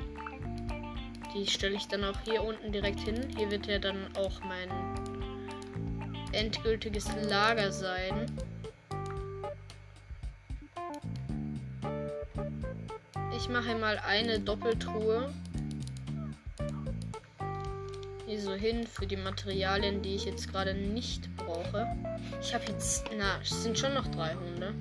Die 1.35 1.47
stelle 1.47 1.75
ich 1.77 1.89
dann 1.89 2.05
auch 2.05 2.19
hier 2.25 2.43
unten 2.43 2.73
direkt 2.73 3.01
hin. 3.01 3.29
Hier 3.37 3.51
wird 3.51 3.67
ja 3.67 3.79
dann 3.79 4.09
auch 4.17 4.41
mein 4.41 4.69
endgültiges 6.33 7.09
Lager 7.29 7.71
sein. 7.71 8.27
Ich 13.37 13.49
mache 13.49 13.77
mal 13.77 13.99
eine 14.07 14.41
Doppeltruhe. 14.41 15.33
Hier 18.27 18.41
so 18.41 18.53
hin 18.55 18.87
für 18.87 19.07
die 19.07 19.17
Materialien, 19.17 20.03
die 20.03 20.17
ich 20.17 20.25
jetzt 20.25 20.51
gerade 20.51 20.75
nicht 20.75 21.35
brauche. 21.37 21.87
Ich 22.41 22.53
habe 22.53 22.65
jetzt, 22.69 23.05
na, 23.17 23.39
es 23.41 23.63
sind 23.63 23.79
schon 23.79 23.95
noch 23.95 24.07
drei 24.09 24.35
Hunde. 24.35 24.75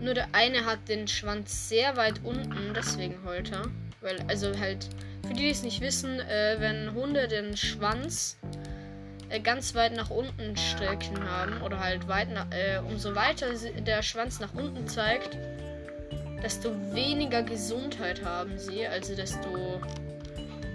Nur 0.00 0.14
der 0.14 0.34
eine 0.34 0.64
hat 0.64 0.88
den 0.88 1.06
Schwanz 1.06 1.68
sehr 1.68 1.96
weit 1.96 2.24
unten, 2.24 2.72
deswegen 2.74 3.22
heult 3.24 3.52
er. 3.52 3.70
Weil, 4.00 4.20
also 4.28 4.58
halt, 4.58 4.88
für 5.26 5.34
die, 5.34 5.44
die 5.44 5.50
es 5.50 5.62
nicht 5.62 5.80
wissen, 5.80 6.20
äh, 6.20 6.56
wenn 6.58 6.94
Hunde 6.94 7.28
den 7.28 7.56
Schwanz 7.56 8.38
äh, 9.28 9.40
ganz 9.40 9.74
weit 9.74 9.94
nach 9.96 10.10
unten 10.10 10.56
strecken 10.56 11.18
haben 11.28 11.62
oder 11.62 11.80
halt 11.80 12.08
weit 12.08 12.30
nach, 12.30 12.46
äh, 12.50 12.78
umso 12.78 13.14
weiter 13.14 13.46
der 13.86 14.02
Schwanz 14.02 14.40
nach 14.40 14.52
unten 14.54 14.86
zeigt, 14.86 15.38
desto 16.42 16.70
weniger 16.92 17.42
Gesundheit 17.42 18.24
haben 18.24 18.58
sie, 18.58 18.86
also 18.86 19.14
desto 19.14 19.80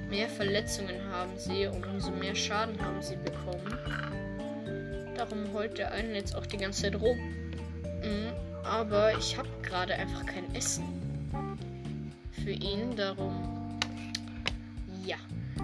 mehr 0.10 0.30
Verletzungen 0.30 1.02
haben 1.12 1.38
sie 1.38 1.68
und 1.68 1.86
umso 1.86 2.12
mehr 2.12 2.36
Schaden 2.36 2.80
haben 2.82 3.02
sie 3.02 3.18
bekommen. 3.18 3.78
Darum 5.16 5.54
heult 5.54 5.78
der 5.78 5.92
einen 5.92 6.16
jetzt 6.16 6.36
auch 6.36 6.46
die 6.46 6.58
ganze 6.58 6.84
Zeit 6.84 6.96
rum. 7.02 7.18
Mhm, 7.18 8.32
aber 8.64 9.18
ich 9.18 9.38
habe 9.38 9.50
gerade 9.62 9.94
einfach 9.96 10.26
kein 10.26 10.54
Essen 10.56 10.84
für 12.44 12.52
ihn, 12.52 12.96
darum. 12.96 13.47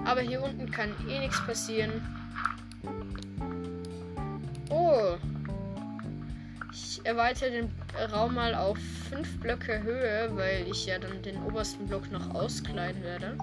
Aber 0.05 0.21
hier 0.21 0.41
unten 0.41 0.69
kann 0.69 0.93
eh 1.07 1.19
nichts 1.19 1.43
passieren. 1.45 2.01
Oh. 4.69 5.15
Ich 6.71 7.05
erweitere 7.05 7.51
den 7.51 7.71
Raum 8.11 8.35
mal 8.35 8.55
auf 8.55 8.77
5 9.09 9.39
Blöcke 9.39 9.81
Höhe, 9.83 10.29
weil 10.33 10.67
ich 10.67 10.85
ja 10.85 10.97
dann 10.99 11.21
den 11.21 11.41
obersten 11.43 11.87
Block 11.87 12.11
noch 12.11 12.33
auskleiden 12.33 13.03
werde. 13.03 13.37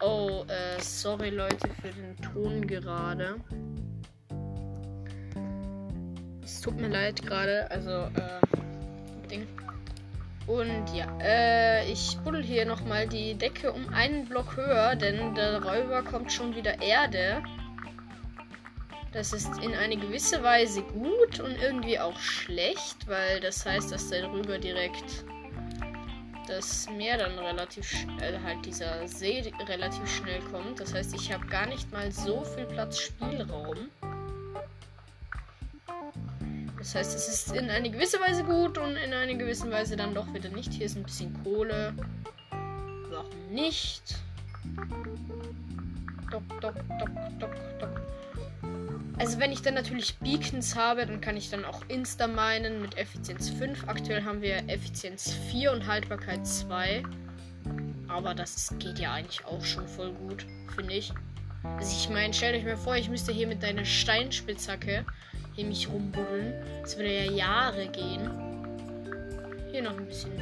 Oh, 0.00 0.44
äh, 0.48 0.80
sorry 0.80 1.30
Leute 1.30 1.68
für 1.80 1.88
den 1.88 2.16
Ton 2.18 2.66
gerade. 2.66 3.36
Es 6.42 6.60
tut 6.60 6.76
mir 6.80 6.88
leid 6.88 7.22
gerade, 7.22 7.70
also, 7.70 7.90
äh, 7.90 9.28
Ding. 9.28 9.46
Und 10.46 10.94
ja, 10.94 11.06
äh, 11.20 11.90
ich 11.90 12.18
buddel 12.22 12.42
hier 12.42 12.66
nochmal 12.66 13.08
die 13.08 13.34
Decke 13.34 13.72
um 13.72 13.88
einen 13.92 14.26
Block 14.26 14.56
höher, 14.56 14.94
denn 14.94 15.34
darüber 15.34 16.02
kommt 16.02 16.32
schon 16.32 16.54
wieder 16.54 16.80
Erde. 16.80 17.42
Das 19.12 19.32
ist 19.32 19.58
in 19.62 19.74
eine 19.74 19.96
gewisse 19.96 20.42
Weise 20.42 20.82
gut 20.82 21.40
und 21.40 21.60
irgendwie 21.60 21.98
auch 21.98 22.18
schlecht, 22.18 23.08
weil 23.08 23.40
das 23.40 23.64
heißt, 23.64 23.90
dass 23.90 24.10
darüber 24.10 24.58
direkt 24.58 25.24
das 26.46 26.88
Meer 26.90 27.18
dann 27.18 27.38
relativ 27.38 27.92
äh, 28.20 28.38
halt 28.44 28.64
dieser 28.64 29.08
See 29.08 29.52
relativ 29.66 30.08
schnell 30.08 30.40
kommt. 30.52 30.78
Das 30.80 30.94
heißt, 30.94 31.14
ich 31.14 31.32
habe 31.32 31.46
gar 31.46 31.66
nicht 31.66 31.90
mal 31.92 32.12
so 32.12 32.44
viel 32.44 32.66
Platz 32.66 33.00
Spielraum. 33.00 33.90
Das 36.86 36.94
heißt, 36.94 37.16
es 37.16 37.28
ist 37.28 37.52
in 37.52 37.68
eine 37.68 37.90
gewisse 37.90 38.20
Weise 38.20 38.44
gut 38.44 38.78
und 38.78 38.94
in 38.94 39.12
eine 39.12 39.36
gewisse 39.36 39.68
Weise 39.72 39.96
dann 39.96 40.14
doch 40.14 40.32
wieder 40.32 40.50
nicht. 40.50 40.72
Hier 40.72 40.86
ist 40.86 40.96
ein 40.96 41.02
bisschen 41.02 41.34
Kohle. 41.42 41.92
Warum 43.10 43.48
nicht? 43.50 44.14
Dock, 46.30 46.44
dock, 46.60 46.76
dock, 47.00 47.10
dock, 47.40 47.78
dock. 47.80 48.00
Also 49.18 49.40
wenn 49.40 49.50
ich 49.50 49.62
dann 49.62 49.74
natürlich 49.74 50.16
Beacons 50.18 50.76
habe, 50.76 51.06
dann 51.06 51.20
kann 51.20 51.36
ich 51.36 51.50
dann 51.50 51.64
auch 51.64 51.82
Insta 51.88 52.28
meinen 52.28 52.80
mit 52.80 52.96
Effizienz 52.96 53.50
5. 53.50 53.88
Aktuell 53.88 54.22
haben 54.22 54.40
wir 54.40 54.58
Effizienz 54.68 55.34
4 55.50 55.72
und 55.72 55.88
Haltbarkeit 55.88 56.46
2. 56.46 57.02
Aber 58.06 58.32
das 58.32 58.72
geht 58.78 59.00
ja 59.00 59.12
eigentlich 59.12 59.44
auch 59.44 59.64
schon 59.64 59.88
voll 59.88 60.12
gut, 60.12 60.46
finde 60.76 60.94
ich. 60.94 61.12
Also 61.64 61.96
ich 61.96 62.08
meine, 62.10 62.32
stellt 62.32 62.54
euch 62.54 62.64
mal 62.64 62.76
vor, 62.76 62.94
ich 62.94 63.10
müsste 63.10 63.32
hier 63.32 63.48
mit 63.48 63.64
deiner 63.64 63.84
Steinspitzhacke 63.84 65.04
hier 65.56 65.64
mich 65.64 65.88
rumbuddeln. 65.88 66.54
Das 66.82 66.96
würde 66.96 67.12
ja 67.12 67.32
Jahre 67.32 67.86
gehen. 67.88 68.30
Hier 69.72 69.82
noch 69.82 69.96
ein 69.96 70.06
bisschen 70.06 70.32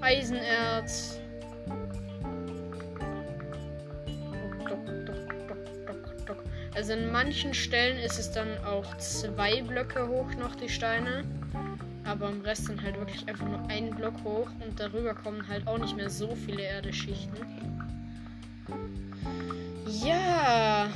Eisenerz. 0.00 1.20
Also 6.74 6.92
in 6.92 7.12
manchen 7.12 7.54
Stellen 7.54 7.98
ist 7.98 8.18
es 8.18 8.32
dann 8.32 8.48
auch 8.64 8.96
zwei 8.98 9.62
Blöcke 9.62 10.08
hoch 10.08 10.34
noch 10.34 10.56
die 10.56 10.68
Steine. 10.68 11.24
Aber 12.04 12.28
im 12.28 12.42
Rest 12.42 12.68
dann 12.68 12.82
halt 12.82 12.98
wirklich 12.98 13.26
einfach 13.28 13.46
nur 13.46 13.66
ein 13.68 13.90
Block 13.90 14.14
hoch 14.24 14.50
und 14.66 14.78
darüber 14.78 15.14
kommen 15.14 15.46
halt 15.48 15.66
auch 15.66 15.78
nicht 15.78 15.96
mehr 15.96 16.10
so 16.10 16.34
viele 16.34 16.62
Erdeschichten. 16.62 17.38
Ja, 20.04 20.88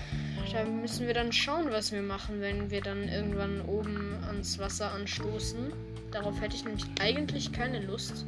da 0.52 0.64
müssen 0.64 1.06
wir 1.06 1.14
dann 1.14 1.32
schauen, 1.32 1.70
was 1.70 1.92
wir 1.92 2.02
machen, 2.02 2.40
wenn 2.40 2.70
wir 2.70 2.80
dann 2.80 3.08
irgendwann 3.08 3.60
oben 3.62 4.16
ans 4.26 4.58
Wasser 4.58 4.92
anstoßen. 4.92 5.72
Darauf 6.10 6.40
hätte 6.40 6.56
ich 6.56 6.64
nämlich 6.64 6.84
eigentlich 7.00 7.52
keine 7.52 7.80
Lust. 7.80 8.24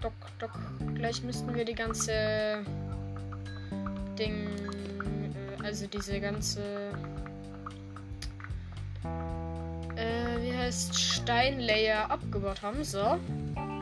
Dock, 0.00 0.12
dock. 0.38 0.52
Gleich 0.94 1.22
müssten 1.22 1.54
wir 1.54 1.64
die 1.64 1.74
ganze 1.74 2.64
Ding, 4.18 4.48
äh, 4.48 5.64
also 5.64 5.86
diese 5.86 6.20
ganze, 6.20 6.90
äh, 9.96 10.42
wie 10.42 10.56
heißt 10.56 10.98
Steinlayer 10.98 12.10
abgebaut 12.10 12.62
haben. 12.62 12.84
So, 12.84 13.18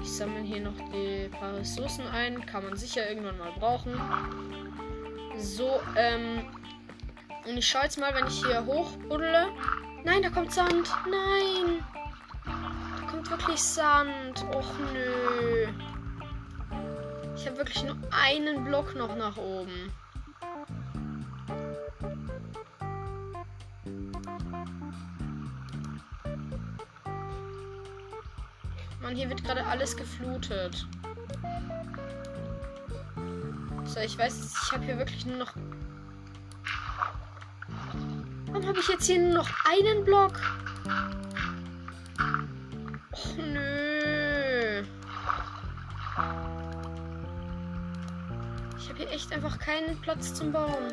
Ich 0.03 0.13
sammle 0.13 0.43
hier 0.43 0.61
noch 0.61 0.77
die 0.93 1.29
paar 1.29 1.57
Ressourcen 1.57 2.07
ein. 2.07 2.47
Kann 2.47 2.65
man 2.65 2.77
sicher 2.77 3.09
irgendwann 3.09 3.39
mal 3.39 3.53
brauchen. 3.59 3.95
So, 5.47 5.81
ähm. 5.97 6.45
Und 7.47 7.57
ich 7.57 7.69
schaue 7.69 7.85
jetzt 7.85 7.99
mal, 7.99 8.13
wenn 8.15 8.27
ich 8.27 8.45
hier 8.45 8.67
hochbuddle. 8.67 9.47
Nein, 10.05 10.23
da 10.23 10.31
kommt 10.31 10.53
Sand. 10.53 10.91
Nein. 11.09 11.85
Da 12.45 13.11
kommt 13.11 13.31
wirklich 13.31 13.61
Sand. 13.63 14.45
Och 14.53 14.73
nö. 14.93 15.69
Ich 17.37 17.47
habe 17.47 17.59
wirklich 17.59 17.85
nur 17.85 17.97
einen 18.11 18.65
Block 18.65 18.97
noch 18.97 19.15
nach 19.15 19.37
oben. 19.37 19.93
Mann, 29.01 29.15
hier 29.15 29.29
wird 29.29 29.45
gerade 29.45 29.65
alles 29.65 29.97
geflutet. 29.97 30.87
So, 33.97 34.03
ich 34.03 34.19
weiß, 34.19 34.53
ich 34.63 34.73
habe 34.73 34.85
hier 34.85 34.99
wirklich 34.99 35.25
nur 35.25 35.39
noch. 35.39 35.55
Warum 38.49 38.67
habe 38.67 38.79
ich 38.79 38.89
jetzt 38.89 39.07
hier 39.07 39.19
nur 39.19 39.33
noch 39.33 39.49
einen 39.65 40.05
Block? 40.05 40.39
Och 43.11 43.37
nö. 43.39 44.83
Ich 48.77 48.89
habe 48.91 48.99
hier 48.99 49.11
echt 49.13 49.33
einfach 49.33 49.59
keinen 49.59 49.99
Platz 50.03 50.35
zum 50.35 50.53
Bauen. 50.53 50.93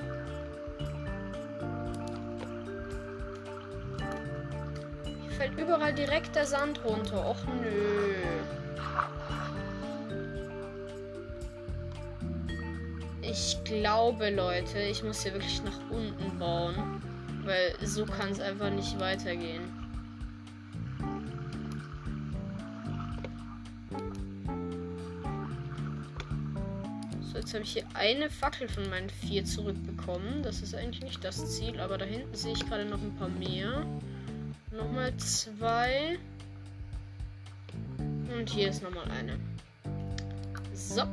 Hier 5.03 5.31
fällt 5.31 5.59
überall 5.59 5.93
direkt 5.93 6.37
der 6.37 6.45
Sand 6.45 6.79
runter. 6.85 7.25
Och 7.25 7.43
nö. 7.61 8.62
Glaube, 13.79 14.29
Leute, 14.29 14.79
ich 14.79 15.03
muss 15.03 15.23
hier 15.23 15.33
wirklich 15.33 15.63
nach 15.63 15.79
unten 15.89 16.37
bauen. 16.37 17.01
Weil 17.43 17.75
so 17.85 18.05
kann 18.05 18.29
es 18.31 18.39
einfach 18.39 18.69
nicht 18.69 18.99
weitergehen. 18.99 19.63
So, 27.21 27.37
jetzt 27.37 27.53
habe 27.53 27.63
ich 27.63 27.73
hier 27.73 27.85
eine 27.95 28.29
Fackel 28.29 28.69
von 28.69 28.89
meinen 28.89 29.09
vier 29.09 29.43
zurückbekommen. 29.43 30.41
Das 30.43 30.61
ist 30.61 30.73
eigentlich 30.73 31.03
nicht 31.03 31.23
das 31.23 31.57
Ziel, 31.57 31.79
aber 31.81 31.97
da 31.97 32.05
hinten 32.05 32.33
sehe 32.33 32.53
ich 32.53 32.65
gerade 32.65 32.85
noch 32.85 33.01
ein 33.01 33.15
paar 33.17 33.29
mehr. 33.29 33.85
Nochmal 34.71 35.15
zwei. 35.17 36.17
Und 37.97 38.49
hier 38.49 38.69
ist 38.69 38.81
nochmal 38.81 39.09
eine. 39.11 39.37
So. 40.73 41.03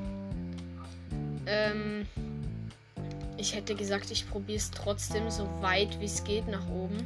Ähm, 1.47 2.07
ich 3.41 3.55
hätte 3.55 3.75
gesagt, 3.75 4.11
ich 4.11 4.29
probiere 4.29 4.59
es 4.59 4.71
trotzdem 4.71 5.31
so 5.31 5.49
weit 5.63 5.99
wie 5.99 6.05
es 6.05 6.23
geht 6.25 6.47
nach 6.47 6.67
oben. 6.69 6.99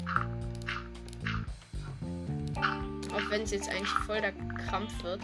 Auch 3.12 3.30
wenn 3.30 3.42
es 3.42 3.52
jetzt 3.52 3.68
eigentlich 3.68 3.88
voll 3.88 4.20
der 4.20 4.32
Krampf 4.66 5.02
wird. 5.04 5.20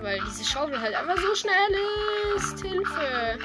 Weil 0.00 0.20
diese 0.28 0.44
Schaufel 0.44 0.80
halt 0.80 0.94
einfach 0.94 1.18
so 1.18 1.34
schnell 1.34 1.54
ist. 2.36 2.62
Hilfe. 2.62 3.38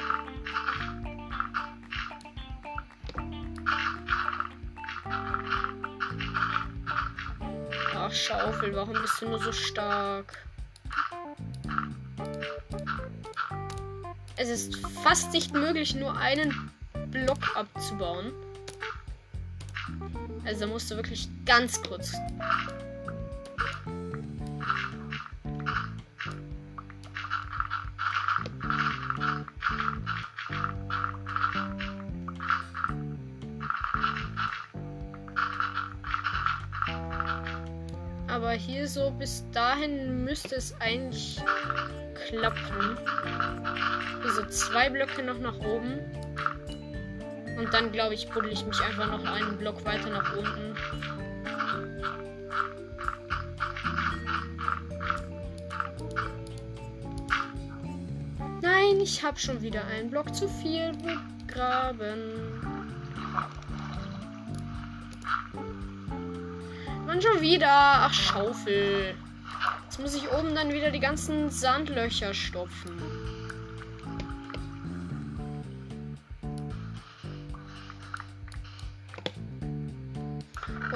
Ach, 7.96 8.12
Schaufel, 8.12 8.76
warum 8.76 8.94
bist 8.94 9.20
du 9.20 9.28
nur 9.28 9.40
so 9.40 9.50
stark? 9.50 10.46
Es 14.42 14.48
ist 14.48 14.74
fast 15.04 15.32
nicht 15.32 15.52
möglich, 15.52 15.94
nur 15.94 16.16
einen 16.16 16.68
Block 17.12 17.56
abzubauen. 17.56 18.32
Also 20.44 20.66
musst 20.66 20.90
du 20.90 20.96
wirklich 20.96 21.28
ganz 21.46 21.80
kurz. 21.80 22.12
Aber 38.26 38.50
hier 38.50 38.88
so 38.88 39.12
bis 39.12 39.44
dahin 39.52 40.24
müsste 40.24 40.56
es 40.56 40.74
eigentlich 40.80 41.40
klappen. 42.26 42.98
Diese 44.24 44.46
zwei 44.48 44.88
Blöcke 44.88 45.22
noch 45.22 45.38
nach 45.38 45.58
oben. 45.58 46.00
Und 47.58 47.72
dann, 47.72 47.92
glaube 47.92 48.14
ich, 48.14 48.28
buddel 48.30 48.52
ich 48.52 48.64
mich 48.64 48.80
einfach 48.80 49.06
noch 49.08 49.24
einen 49.24 49.58
Block 49.58 49.84
weiter 49.84 50.10
nach 50.10 50.36
unten. 50.36 50.76
Nein, 58.62 59.00
ich 59.00 59.22
habe 59.22 59.38
schon 59.38 59.60
wieder 59.60 59.84
einen 59.86 60.10
Block 60.10 60.34
zu 60.34 60.48
viel 60.48 60.92
begraben. 60.92 62.62
Mann, 67.06 67.20
schon 67.20 67.40
wieder. 67.40 67.68
Ach, 67.68 68.12
Schaufel. 68.12 69.14
Jetzt 69.84 70.00
muss 70.00 70.14
ich 70.14 70.30
oben 70.32 70.54
dann 70.54 70.72
wieder 70.72 70.90
die 70.90 71.00
ganzen 71.00 71.50
Sandlöcher 71.50 72.32
stopfen. 72.32 72.92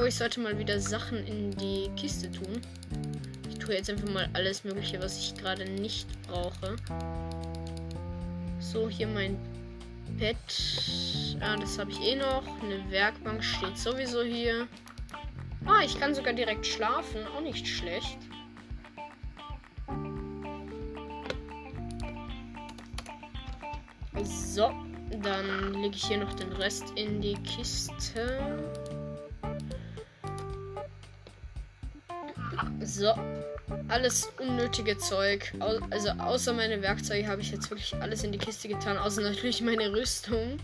Oh, 0.06 0.08
ich 0.08 0.14
sollte 0.14 0.38
mal 0.38 0.56
wieder 0.56 0.78
Sachen 0.78 1.26
in 1.26 1.50
die 1.50 1.90
Kiste 1.96 2.30
tun. 2.30 2.60
Ich 3.50 3.58
tue 3.58 3.74
jetzt 3.74 3.90
einfach 3.90 4.08
mal 4.08 4.30
alles 4.34 4.62
Mögliche, 4.62 5.02
was 5.02 5.18
ich 5.18 5.34
gerade 5.34 5.64
nicht 5.68 6.06
brauche. 6.28 6.76
So, 8.60 8.88
hier 8.88 9.08
mein 9.08 9.36
Bett. 10.16 10.36
Ah, 11.40 11.56
das 11.56 11.76
habe 11.76 11.90
ich 11.90 12.00
eh 12.02 12.14
noch. 12.14 12.44
Eine 12.62 12.88
Werkbank 12.88 13.42
steht 13.42 13.76
sowieso 13.76 14.22
hier. 14.22 14.68
Ah, 15.64 15.80
ich 15.84 15.98
kann 15.98 16.14
sogar 16.14 16.34
direkt 16.34 16.64
schlafen. 16.64 17.26
Auch 17.36 17.40
nicht 17.40 17.66
schlecht. 17.66 18.18
So, 24.22 24.70
dann 25.20 25.74
lege 25.82 25.96
ich 25.96 26.04
hier 26.04 26.18
noch 26.18 26.32
den 26.34 26.52
Rest 26.52 26.92
in 26.94 27.20
die 27.20 27.34
Kiste. 27.42 28.62
So. 32.96 33.12
Alles 33.88 34.32
unnötige 34.40 34.96
Zeug. 34.96 35.52
Also 35.90 36.08
außer 36.10 36.54
meine 36.54 36.80
Werkzeuge 36.80 37.28
habe 37.28 37.42
ich 37.42 37.50
jetzt 37.50 37.68
wirklich 37.70 37.94
alles 38.00 38.24
in 38.24 38.32
die 38.32 38.38
Kiste 38.38 38.68
getan. 38.68 38.96
Außer 38.96 39.20
natürlich 39.20 39.60
meine 39.60 39.92
Rüstung. 39.92 40.58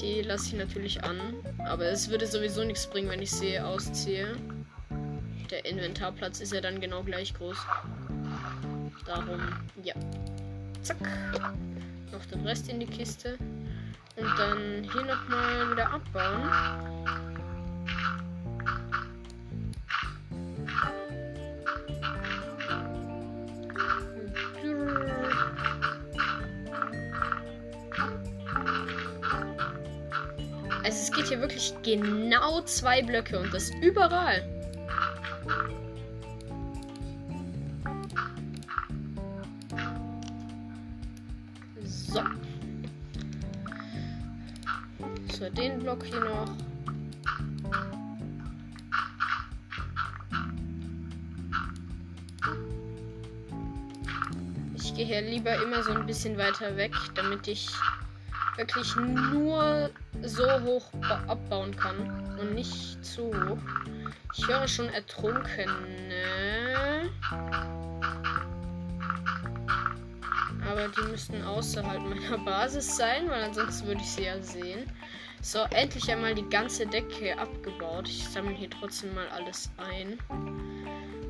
Die 0.00 0.22
lasse 0.22 0.46
ich 0.46 0.54
natürlich 0.54 1.04
an. 1.04 1.20
Aber 1.66 1.84
es 1.84 2.08
würde 2.08 2.26
sowieso 2.26 2.64
nichts 2.64 2.86
bringen, 2.86 3.10
wenn 3.10 3.20
ich 3.20 3.30
sie 3.30 3.60
ausziehe. 3.60 4.36
Der 5.50 5.66
Inventarplatz 5.66 6.40
ist 6.40 6.54
ja 6.54 6.62
dann 6.62 6.80
genau 6.80 7.02
gleich 7.02 7.34
groß. 7.34 7.58
Darum, 9.04 9.40
ja. 9.82 9.94
Zack. 10.82 10.96
Noch 12.10 12.24
den 12.26 12.46
Rest 12.46 12.70
in 12.70 12.80
die 12.80 12.86
Kiste. 12.86 13.36
Und 14.16 14.38
dann 14.38 14.82
hier 14.90 15.02
nochmal 15.02 15.72
wieder 15.72 15.90
abbauen. 15.90 16.93
Also 30.94 31.06
es 31.06 31.12
geht 31.12 31.26
hier 31.26 31.40
wirklich 31.40 31.74
genau 31.82 32.60
zwei 32.60 33.02
Blöcke 33.02 33.36
und 33.36 33.52
das 33.52 33.68
überall. 33.82 34.48
So. 41.82 42.22
So, 45.32 45.50
den 45.50 45.80
Block 45.80 46.04
hier 46.04 46.20
noch. 46.20 46.48
Ich 54.76 54.94
gehe 54.94 55.06
hier 55.06 55.22
lieber 55.22 55.60
immer 55.60 55.82
so 55.82 55.90
ein 55.90 56.06
bisschen 56.06 56.38
weiter 56.38 56.76
weg, 56.76 56.92
damit 57.16 57.48
ich 57.48 57.68
wirklich 58.56 58.94
nur 58.96 59.90
so 60.22 60.44
hoch 60.62 60.86
abbauen 61.26 61.76
kann. 61.76 62.38
Und 62.38 62.54
nicht 62.54 63.04
zu 63.04 63.26
hoch. 63.26 63.58
Ich 64.36 64.48
höre 64.48 64.66
schon 64.66 64.88
Ertrunkene. 64.88 65.74
Aber 70.70 70.88
die 70.88 71.10
müssten 71.10 71.42
außerhalb 71.42 72.02
meiner 72.02 72.38
Basis 72.38 72.96
sein, 72.96 73.28
weil 73.28 73.44
ansonsten 73.44 73.86
würde 73.86 74.00
ich 74.00 74.10
sie 74.10 74.24
ja 74.24 74.40
sehen. 74.40 74.90
So, 75.40 75.60
endlich 75.70 76.10
einmal 76.10 76.34
die 76.34 76.48
ganze 76.48 76.86
Decke 76.86 77.38
abgebaut. 77.38 78.08
Ich 78.08 78.26
sammle 78.28 78.54
hier 78.54 78.70
trotzdem 78.70 79.14
mal 79.14 79.28
alles 79.28 79.70
ein. 79.76 80.18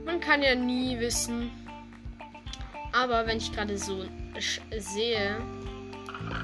Man 0.05 0.21
kann 0.21 0.43
ja 0.43 0.55
nie 0.55 0.99
wissen. 1.01 1.51
Aber 2.93 3.27
wenn 3.27 3.39
ich 3.39 3.51
gerade 3.51 3.77
so 3.77 4.07
sehe, 4.79 5.37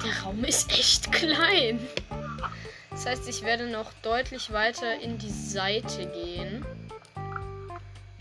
der 0.05 0.23
Raum 0.23 0.45
ist 0.45 0.71
echt 0.73 1.11
klein. 1.13 1.81
Das 2.91 3.07
heißt, 3.07 3.29
ich 3.29 3.43
werde 3.43 3.71
noch 3.71 3.93
deutlich 4.03 4.53
weiter 4.53 5.01
in 5.01 5.19
die 5.19 5.31
Seite 5.31 6.07
gehen. 6.07 6.65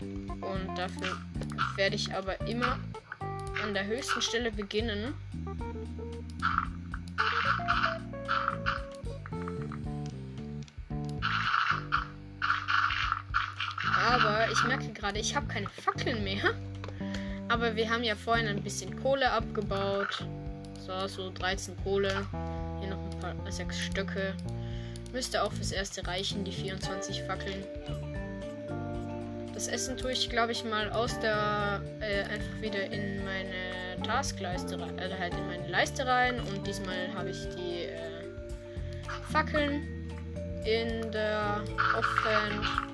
Und 0.00 0.74
dafür 0.76 1.18
werde 1.76 1.96
ich 1.96 2.14
aber 2.14 2.40
immer 2.48 2.78
an 3.62 3.74
der 3.74 3.86
höchsten 3.86 4.22
Stelle 4.22 4.50
beginnen. 4.50 5.14
Aber 14.10 14.50
ich 14.50 14.62
merke 14.64 14.92
gerade, 14.92 15.18
ich 15.18 15.36
habe 15.36 15.46
keine 15.46 15.68
Fackeln 15.68 16.24
mehr. 16.24 16.54
Aber 17.48 17.76
wir 17.76 17.90
haben 17.90 18.02
ja 18.02 18.14
vorhin 18.14 18.46
ein 18.46 18.62
bisschen 18.62 19.00
Kohle 19.02 19.30
abgebaut. 19.30 20.24
So, 20.86 21.06
so 21.06 21.30
13 21.30 21.76
Kohle. 21.84 22.26
Hier 22.80 22.88
noch 22.88 22.98
ein 22.98 23.20
paar, 23.20 23.52
sechs 23.52 23.78
Stöcke. 23.78 24.34
Müsste 25.12 25.42
auch 25.42 25.52
fürs 25.52 25.72
erste 25.72 26.06
reichen, 26.06 26.44
die 26.44 26.52
24 26.52 27.22
Fackeln. 27.22 27.64
Das 29.52 29.68
Essen 29.68 29.96
tue 29.96 30.12
ich, 30.12 30.30
glaube 30.30 30.52
ich, 30.52 30.64
mal 30.64 30.90
aus 30.90 31.18
der 31.20 31.82
äh, 32.00 32.22
einfach 32.22 32.60
wieder 32.62 32.84
in 32.86 33.22
meine 33.24 34.02
Taskleiste, 34.02 34.76
äh, 34.76 35.18
halt 35.18 35.34
in 35.34 35.46
meine 35.48 35.68
Leiste 35.68 36.06
rein. 36.06 36.40
Und 36.40 36.66
diesmal 36.66 37.12
habe 37.14 37.30
ich 37.30 37.48
die 37.56 37.84
äh, 37.84 38.24
Fackeln 39.30 39.86
in 40.64 41.12
der 41.12 41.62
Offhand. 41.94 42.89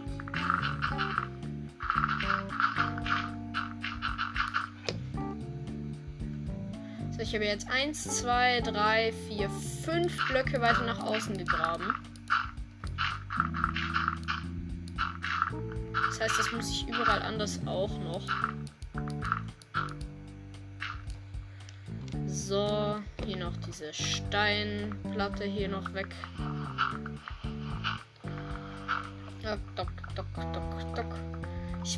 So, 7.17 7.23
ich 7.23 7.35
habe 7.35 7.47
jetzt 7.47 7.71
1, 7.71 8.21
2, 8.21 8.61
3, 8.61 9.11
4, 9.29 9.49
5 9.49 10.29
Blöcke 10.29 10.61
weiter 10.61 10.83
nach 10.83 11.03
außen 11.03 11.39
gegraben. 11.39 11.95
Das 16.09 16.21
heißt, 16.21 16.39
das 16.39 16.53
muss 16.53 16.71
ich 16.71 16.87
überall 16.87 17.23
anders 17.23 17.59
auch 17.65 17.99
noch. 18.01 18.23
So, 22.27 22.99
hier 23.25 23.39
noch 23.39 23.57
diese 23.67 23.95
Steinplatte 23.95 25.45
hier 25.45 25.71
noch 25.71 25.95
weg. 25.95 26.15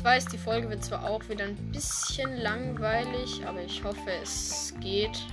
Weiß, 0.09 0.25
die 0.25 0.39
Folge 0.39 0.67
wird 0.71 0.83
zwar 0.83 1.07
auch 1.07 1.29
wieder 1.29 1.45
ein 1.45 1.55
bisschen 1.71 2.35
langweilig, 2.37 3.45
aber 3.45 3.61
ich 3.61 3.83
hoffe, 3.83 4.11
es 4.23 4.73
geht. 4.79 5.23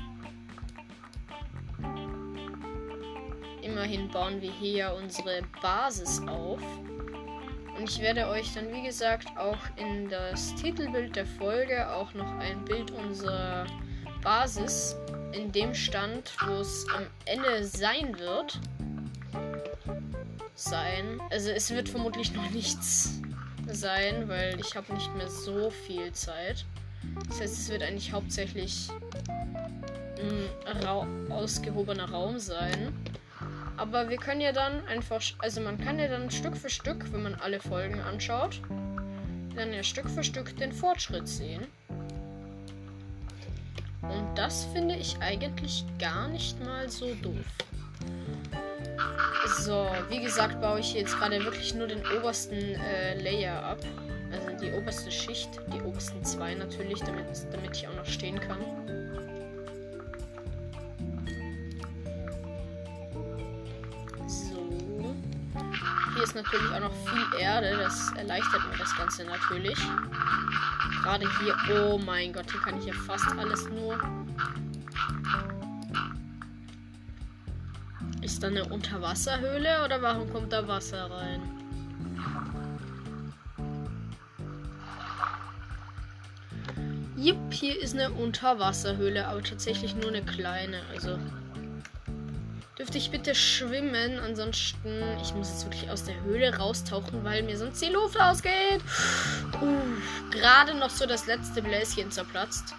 Immerhin 3.62 4.10
bauen 4.10 4.42
wir 4.42 4.52
hier 4.52 4.94
unsere 5.02 5.40
Basis 5.62 6.20
auf. 6.28 6.60
Und 7.78 7.88
ich 7.88 8.02
werde 8.02 8.28
euch 8.28 8.52
dann, 8.52 8.70
wie 8.70 8.82
gesagt, 8.82 9.28
auch 9.38 9.56
in 9.76 10.10
das 10.10 10.54
Titelbild 10.56 11.16
der 11.16 11.24
Folge 11.24 11.90
auch 11.90 12.12
noch 12.12 12.30
ein 12.40 12.62
Bild 12.66 12.90
unserer 12.90 13.66
Basis 14.22 14.94
in 15.32 15.50
dem 15.52 15.74
Stand, 15.74 16.34
wo 16.46 16.52
es 16.52 16.84
am 16.94 17.06
Ende 17.24 17.64
sein 17.64 18.18
wird, 18.18 18.60
sein. 20.54 21.18
Also 21.30 21.50
es 21.50 21.70
wird 21.70 21.88
vermutlich 21.88 22.34
noch 22.34 22.50
nichts 22.50 23.22
sein, 23.74 24.28
weil 24.28 24.58
ich 24.60 24.74
habe 24.76 24.92
nicht 24.94 25.14
mehr 25.16 25.28
so 25.28 25.70
viel 25.70 26.12
Zeit. 26.12 26.64
Das 27.28 27.40
heißt, 27.40 27.58
es 27.58 27.68
wird 27.68 27.82
eigentlich 27.82 28.12
hauptsächlich 28.12 28.88
ein 30.18 30.82
Ra 30.82 31.06
ausgehobener 31.30 32.10
Raum 32.10 32.38
sein. 32.38 32.92
Aber 33.76 34.08
wir 34.08 34.16
können 34.16 34.40
ja 34.40 34.52
dann 34.52 34.86
einfach, 34.86 35.20
also 35.38 35.60
man 35.60 35.78
kann 35.78 35.98
ja 35.98 36.08
dann 36.08 36.30
Stück 36.30 36.56
für 36.56 36.70
Stück, 36.70 37.12
wenn 37.12 37.22
man 37.22 37.34
alle 37.34 37.60
Folgen 37.60 38.00
anschaut, 38.00 38.60
dann 39.54 39.72
ja 39.72 39.82
Stück 39.82 40.08
für 40.08 40.24
Stück 40.24 40.56
den 40.56 40.72
Fortschritt 40.72 41.28
sehen. 41.28 41.66
Und 44.02 44.34
das 44.34 44.64
finde 44.72 44.96
ich 44.96 45.18
eigentlich 45.20 45.84
gar 45.98 46.28
nicht 46.28 46.62
mal 46.64 46.88
so 46.88 47.14
doof. 47.16 47.34
So, 49.58 49.88
wie 50.08 50.20
gesagt, 50.20 50.60
baue 50.60 50.80
ich 50.80 50.94
jetzt 50.94 51.18
gerade 51.18 51.42
wirklich 51.44 51.74
nur 51.74 51.86
den 51.86 52.02
obersten 52.16 52.56
äh, 52.56 53.20
Layer 53.20 53.62
ab. 53.62 53.78
Also 54.32 54.64
die 54.64 54.72
oberste 54.72 55.10
Schicht, 55.10 55.48
die 55.72 55.80
obersten 55.82 56.22
zwei 56.24 56.54
natürlich, 56.54 57.00
damit, 57.00 57.26
damit 57.52 57.76
ich 57.76 57.88
auch 57.88 57.94
noch 57.94 58.06
stehen 58.06 58.40
kann. 58.40 58.58
Hier 66.14 66.22
ist 66.22 66.34
natürlich 66.34 66.70
auch 66.72 66.80
noch 66.80 66.94
viel 67.06 67.40
Erde. 67.40 67.76
Das 67.76 68.12
erleichtert 68.16 68.62
mir 68.70 68.78
das 68.78 68.96
Ganze 68.96 69.24
natürlich. 69.24 69.78
Gerade 71.02 71.26
hier. 71.40 71.56
Oh 71.76 71.98
mein 71.98 72.32
Gott, 72.32 72.50
hier 72.50 72.60
kann 72.60 72.78
ich 72.78 72.86
ja 72.86 72.94
fast 72.94 73.26
alles 73.38 73.68
nur. 73.68 73.98
Ist 78.36 78.42
da 78.42 78.48
eine 78.48 78.66
Unterwasserhöhle 78.66 79.82
oder 79.82 80.02
warum 80.02 80.30
kommt 80.30 80.52
da 80.52 80.68
Wasser 80.68 81.10
rein? 81.10 81.40
Jupp, 87.16 87.50
hier 87.50 87.80
ist 87.80 87.94
eine 87.94 88.10
Unterwasserhöhle, 88.10 89.26
aber 89.26 89.42
tatsächlich 89.42 89.96
nur 89.96 90.08
eine 90.08 90.22
kleine. 90.22 90.82
Also 90.92 91.18
Dürfte 92.78 92.98
ich 92.98 93.10
bitte 93.10 93.34
schwimmen? 93.34 94.18
Ansonsten, 94.18 95.02
ich 95.22 95.32
muss 95.32 95.48
jetzt 95.48 95.64
wirklich 95.64 95.88
aus 95.88 96.04
der 96.04 96.20
Höhle 96.20 96.58
raustauchen, 96.58 97.24
weil 97.24 97.42
mir 97.42 97.56
sonst 97.56 97.80
die 97.80 97.88
Luft 97.88 98.20
ausgeht. 98.20 98.82
Uh, 99.62 99.80
Gerade 100.30 100.74
noch 100.74 100.90
so 100.90 101.06
das 101.06 101.26
letzte 101.26 101.62
Bläschen 101.62 102.10
zerplatzt. 102.10 102.74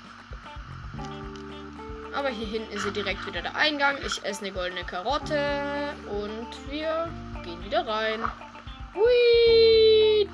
Aber 2.17 2.29
hier 2.29 2.47
hinten 2.47 2.73
ist 2.73 2.81
sie 2.81 2.91
direkt 2.91 3.27
wieder 3.27 3.43
der 3.43 3.55
Eingang. 3.55 3.95
Ich 4.03 4.25
esse 4.25 4.43
eine 4.43 4.51
goldene 4.51 4.83
Karotte 4.83 5.93
und 6.09 6.47
wir 6.67 7.07
gehen 7.43 7.63
wieder 7.63 7.85
rein. 7.85 8.19
Hui! 8.95 10.27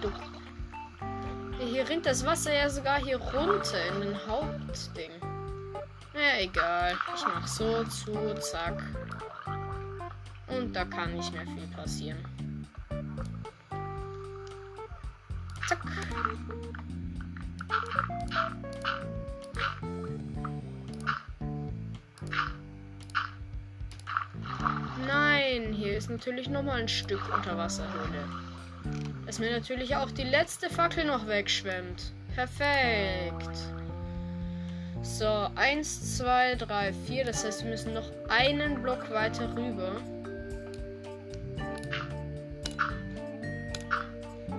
Hier 1.60 1.90
rinnt 1.90 2.06
das 2.06 2.26
Wasser 2.26 2.54
ja 2.54 2.70
sogar 2.70 3.00
hier 3.00 3.18
runter 3.18 3.86
in 3.90 4.00
den 4.00 4.28
Hauptding. 4.28 5.12
Ja, 6.14 6.40
egal. 6.40 6.98
Ich 7.18 7.26
mach 7.26 7.46
so 7.46 7.84
zu, 7.84 8.34
zack. 8.36 8.82
Und 10.48 10.72
da 10.74 10.86
kann 10.86 11.14
nicht 11.16 11.34
mehr 11.34 11.44
viel 11.44 11.68
passieren. 11.76 12.24
Zack. 15.68 15.82
Nein, 25.54 25.74
hier 25.74 25.98
ist 25.98 26.10
natürlich 26.10 26.50
noch 26.50 26.64
mal 26.64 26.80
ein 26.80 26.88
Stück 26.88 27.22
Unterwasserhöhle. 27.32 28.28
Dass 29.26 29.40
mir 29.40 29.52
natürlich 29.52 29.96
auch 29.96 30.10
die 30.10 30.24
letzte 30.24 30.70
Fackel 30.70 31.06
noch 31.06 31.28
wegschwemmt. 31.28 32.12
Perfekt. 32.34 33.56
So, 35.04 35.48
1, 35.56 36.18
2, 36.18 36.56
3, 36.56 36.94
4. 37.06 37.26
Das 37.26 37.46
heißt, 37.46 37.64
wir 37.64 37.70
müssen 37.70 37.94
noch 37.94 38.10
einen 38.30 38.82
Block 38.82 39.12
weiter 39.12 39.56
rüber. 39.56 40.02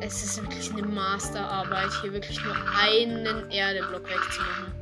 Es 0.00 0.22
ist 0.22 0.40
wirklich 0.42 0.70
eine 0.72 0.82
Masterarbeit, 0.82 1.90
hier 2.02 2.12
wirklich 2.12 2.42
nur 2.44 2.54
einen 2.78 3.50
Erdeblock 3.50 4.04
wegzumachen. 4.08 4.72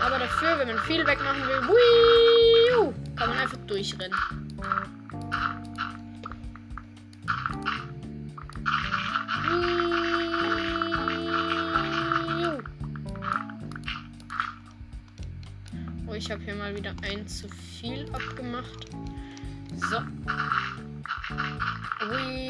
Aber 0.00 0.18
dafür, 0.18 0.58
wenn 0.58 0.68
man 0.68 0.78
viel 0.80 1.06
wegmachen 1.06 1.46
will, 1.46 1.62
wii, 1.68 2.33
kann 3.16 3.30
man 3.30 3.38
einfach 3.38 3.58
durchrennen. 3.66 4.18
Oh, 16.06 16.14
ich 16.14 16.30
habe 16.30 16.42
hier 16.42 16.54
mal 16.54 16.74
wieder 16.76 16.94
ein 17.02 17.26
zu 17.26 17.48
viel 17.48 18.08
abgemacht. 18.12 18.90
So. 19.90 19.98
Ui. 22.10 22.44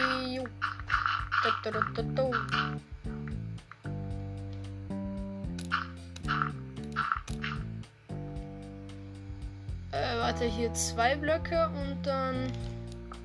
Warte, 10.45 10.57
hier 10.57 10.75
zwei 10.75 11.17
Blöcke 11.17 11.71
und 11.71 12.03
dann 12.03 12.53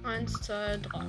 eins, 0.03 0.32
zwei, 0.41 0.77
drei. 0.77 1.05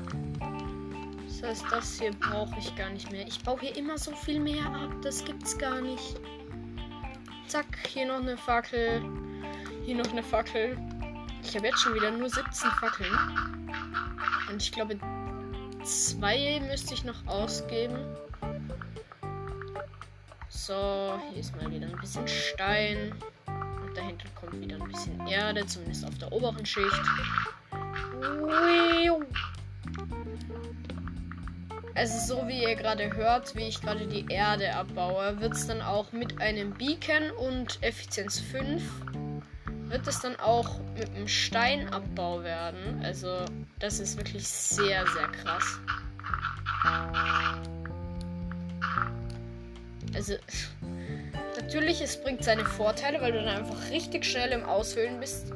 Das 1.29 1.43
heißt, 1.43 1.65
das 1.71 2.01
hier 2.01 2.11
brauche 2.11 2.59
ich 2.59 2.75
gar 2.75 2.91
nicht 2.91 3.13
mehr. 3.13 3.25
Ich 3.29 3.41
baue 3.45 3.61
hier 3.61 3.77
immer 3.77 3.97
so 3.97 4.11
viel 4.17 4.41
mehr 4.41 4.67
ab. 4.67 4.91
Das 5.03 5.25
gibt's 5.25 5.57
gar 5.57 5.81
nicht. 5.81 6.19
Zack, 7.47 7.67
hier 7.87 8.07
noch 8.07 8.21
eine 8.21 8.37
Fackel. 8.37 9.01
Hier 9.85 9.95
noch 9.95 10.11
eine 10.11 10.25
Fackel. 10.25 10.77
Ich 11.45 11.55
habe 11.55 11.69
jetzt 11.69 11.81
schon 11.81 11.95
wieder 11.95 12.11
nur 12.11 12.29
17 12.29 12.71
Fackeln. 12.73 13.17
Und 14.51 14.61
ich 14.61 14.73
glaube, 14.73 14.99
zwei 15.85 16.61
müsste 16.69 16.95
ich 16.95 17.05
noch 17.05 17.25
ausgeben. 17.29 17.97
So, 20.49 21.21
hier 21.31 21.41
ist 21.41 21.55
mal 21.55 21.71
wieder 21.71 21.87
ein 21.87 22.01
bisschen 22.01 22.27
Stein. 22.27 23.15
Kommt 24.51 24.63
wieder 24.63 24.77
ein 24.77 24.89
bisschen 24.89 25.27
Erde, 25.27 25.65
zumindest 25.67 26.05
auf 26.05 26.19
der 26.19 26.33
oberen 26.33 26.67
Schicht. 26.67 27.03
Also 31.95 32.35
so 32.35 32.49
wie 32.49 32.63
ihr 32.63 32.77
gerade 32.77 33.15
hört, 33.15 33.55
wie 33.57 33.69
ich 33.69 33.81
gerade 33.81 34.07
die 34.07 34.27
Erde 34.33 34.75
abbaue, 34.75 35.41
wird 35.41 35.55
es 35.55 35.67
dann 35.67 35.83
auch 35.83 36.13
mit 36.13 36.41
einem 36.41 36.73
Beacon 36.73 37.31
und 37.39 37.83
Effizienz 37.83 38.41
5 38.41 38.83
wird 39.91 40.07
es 40.07 40.21
dann 40.21 40.37
auch 40.37 40.81
mit 40.95 41.11
einem 41.11 41.27
Steinabbau 41.27 42.43
werden. 42.45 43.03
Also 43.05 43.45
das 43.81 43.99
ist 43.99 44.17
wirklich 44.17 44.47
sehr, 44.47 45.05
sehr 45.09 45.29
krass. 45.29 45.81
Also 50.15 50.35
natürlich, 51.71 52.01
es 52.01 52.21
bringt 52.21 52.43
seine 52.43 52.65
Vorteile, 52.65 53.21
weil 53.21 53.31
du 53.31 53.45
dann 53.45 53.59
einfach 53.59 53.91
richtig 53.93 54.25
schnell 54.25 54.51
im 54.51 54.65
Aushöhlen 54.65 55.21
bist. 55.21 55.53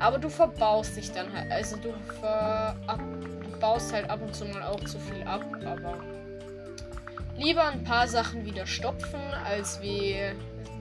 Aber 0.00 0.18
du 0.18 0.28
verbaust 0.28 0.96
dich 0.96 1.12
dann 1.12 1.32
halt. 1.32 1.52
Also 1.52 1.76
du, 1.76 1.94
ver 2.18 2.74
ab, 2.88 3.00
baust 3.60 3.92
halt 3.92 4.10
ab 4.10 4.20
und 4.22 4.34
zu 4.34 4.44
mal 4.46 4.64
auch 4.64 4.80
zu 4.80 4.98
viel 4.98 5.22
ab. 5.22 5.46
Aber 5.64 6.02
lieber 7.36 7.64
ein 7.68 7.84
paar 7.84 8.08
Sachen 8.08 8.44
wieder 8.44 8.66
stopfen, 8.66 9.20
als 9.44 9.80
wie 9.80 10.16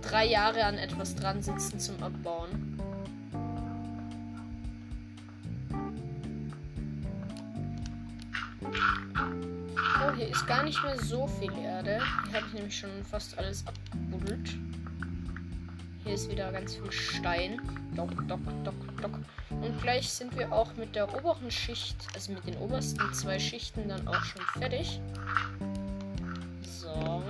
drei 0.01 0.25
Jahre 0.25 0.63
an 0.63 0.79
etwas 0.79 1.15
dran 1.15 1.43
sitzen 1.43 1.79
zum 1.79 2.01
Abbauen. 2.01 2.79
Oh, 10.03 10.11
hier 10.15 10.29
ist 10.29 10.47
gar 10.47 10.63
nicht 10.63 10.83
mehr 10.83 10.97
so 10.97 11.27
viel 11.27 11.55
Erde. 11.59 12.01
Hier 12.25 12.33
habe 12.33 12.47
ich 12.47 12.53
nämlich 12.53 12.79
schon 12.79 12.89
fast 13.03 13.37
alles 13.37 13.63
abgebuddelt. 13.67 14.49
Hier 16.03 16.15
ist 16.15 16.31
wieder 16.31 16.51
ganz 16.51 16.75
viel 16.75 16.91
Stein. 16.91 17.61
Dock, 17.95 18.09
dock, 18.27 18.39
dock, 18.63 19.01
dock. 19.01 19.19
Und 19.49 19.81
gleich 19.83 20.09
sind 20.09 20.35
wir 20.35 20.51
auch 20.51 20.73
mit 20.73 20.95
der 20.95 21.13
oberen 21.15 21.51
Schicht, 21.51 21.95
also 22.15 22.31
mit 22.31 22.47
den 22.47 22.57
obersten 22.57 23.13
zwei 23.13 23.37
Schichten 23.37 23.87
dann 23.87 24.07
auch 24.07 24.23
schon 24.23 24.41
fertig. 24.59 24.99
So. 26.63 27.21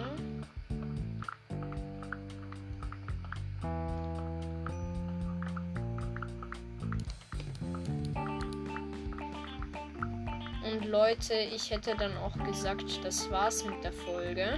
Und 10.64 10.86
Leute, 10.86 11.34
ich 11.34 11.70
hätte 11.72 11.94
dann 11.98 12.16
auch 12.18 12.38
gesagt, 12.46 13.04
das 13.04 13.30
war's 13.30 13.66
mit 13.66 13.84
der 13.84 13.92
Folge. 13.92 14.58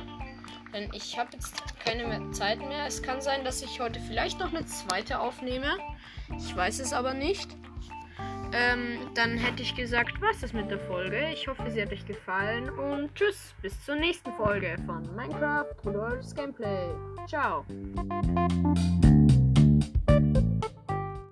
Denn 0.71 0.89
ich 0.93 1.17
habe 1.17 1.29
jetzt 1.33 1.72
keine 1.83 2.05
mehr 2.05 2.31
Zeit 2.31 2.59
mehr. 2.59 2.85
Es 2.87 3.01
kann 3.01 3.21
sein, 3.21 3.43
dass 3.43 3.61
ich 3.61 3.79
heute 3.79 3.99
vielleicht 3.99 4.39
noch 4.39 4.53
eine 4.53 4.65
zweite 4.65 5.19
aufnehme. 5.19 5.77
Ich 6.37 6.55
weiß 6.55 6.79
es 6.79 6.93
aber 6.93 7.13
nicht. 7.13 7.55
Ähm, 8.53 8.99
dann 9.15 9.37
hätte 9.37 9.63
ich 9.63 9.75
gesagt, 9.75 10.21
was 10.21 10.43
ist 10.43 10.53
mit 10.53 10.69
der 10.69 10.79
Folge. 10.79 11.29
Ich 11.33 11.47
hoffe, 11.47 11.71
sie 11.71 11.81
hat 11.81 11.91
euch 11.91 12.05
gefallen 12.05 12.69
und 12.69 13.13
tschüss, 13.15 13.55
bis 13.63 13.83
zur 13.83 13.95
nächsten 13.95 14.31
Folge 14.33 14.75
von 14.85 15.03
Minecraft 15.15 15.73
Rudolfs 15.83 16.35
Gameplay. 16.35 16.89
Ciao. 17.27 17.65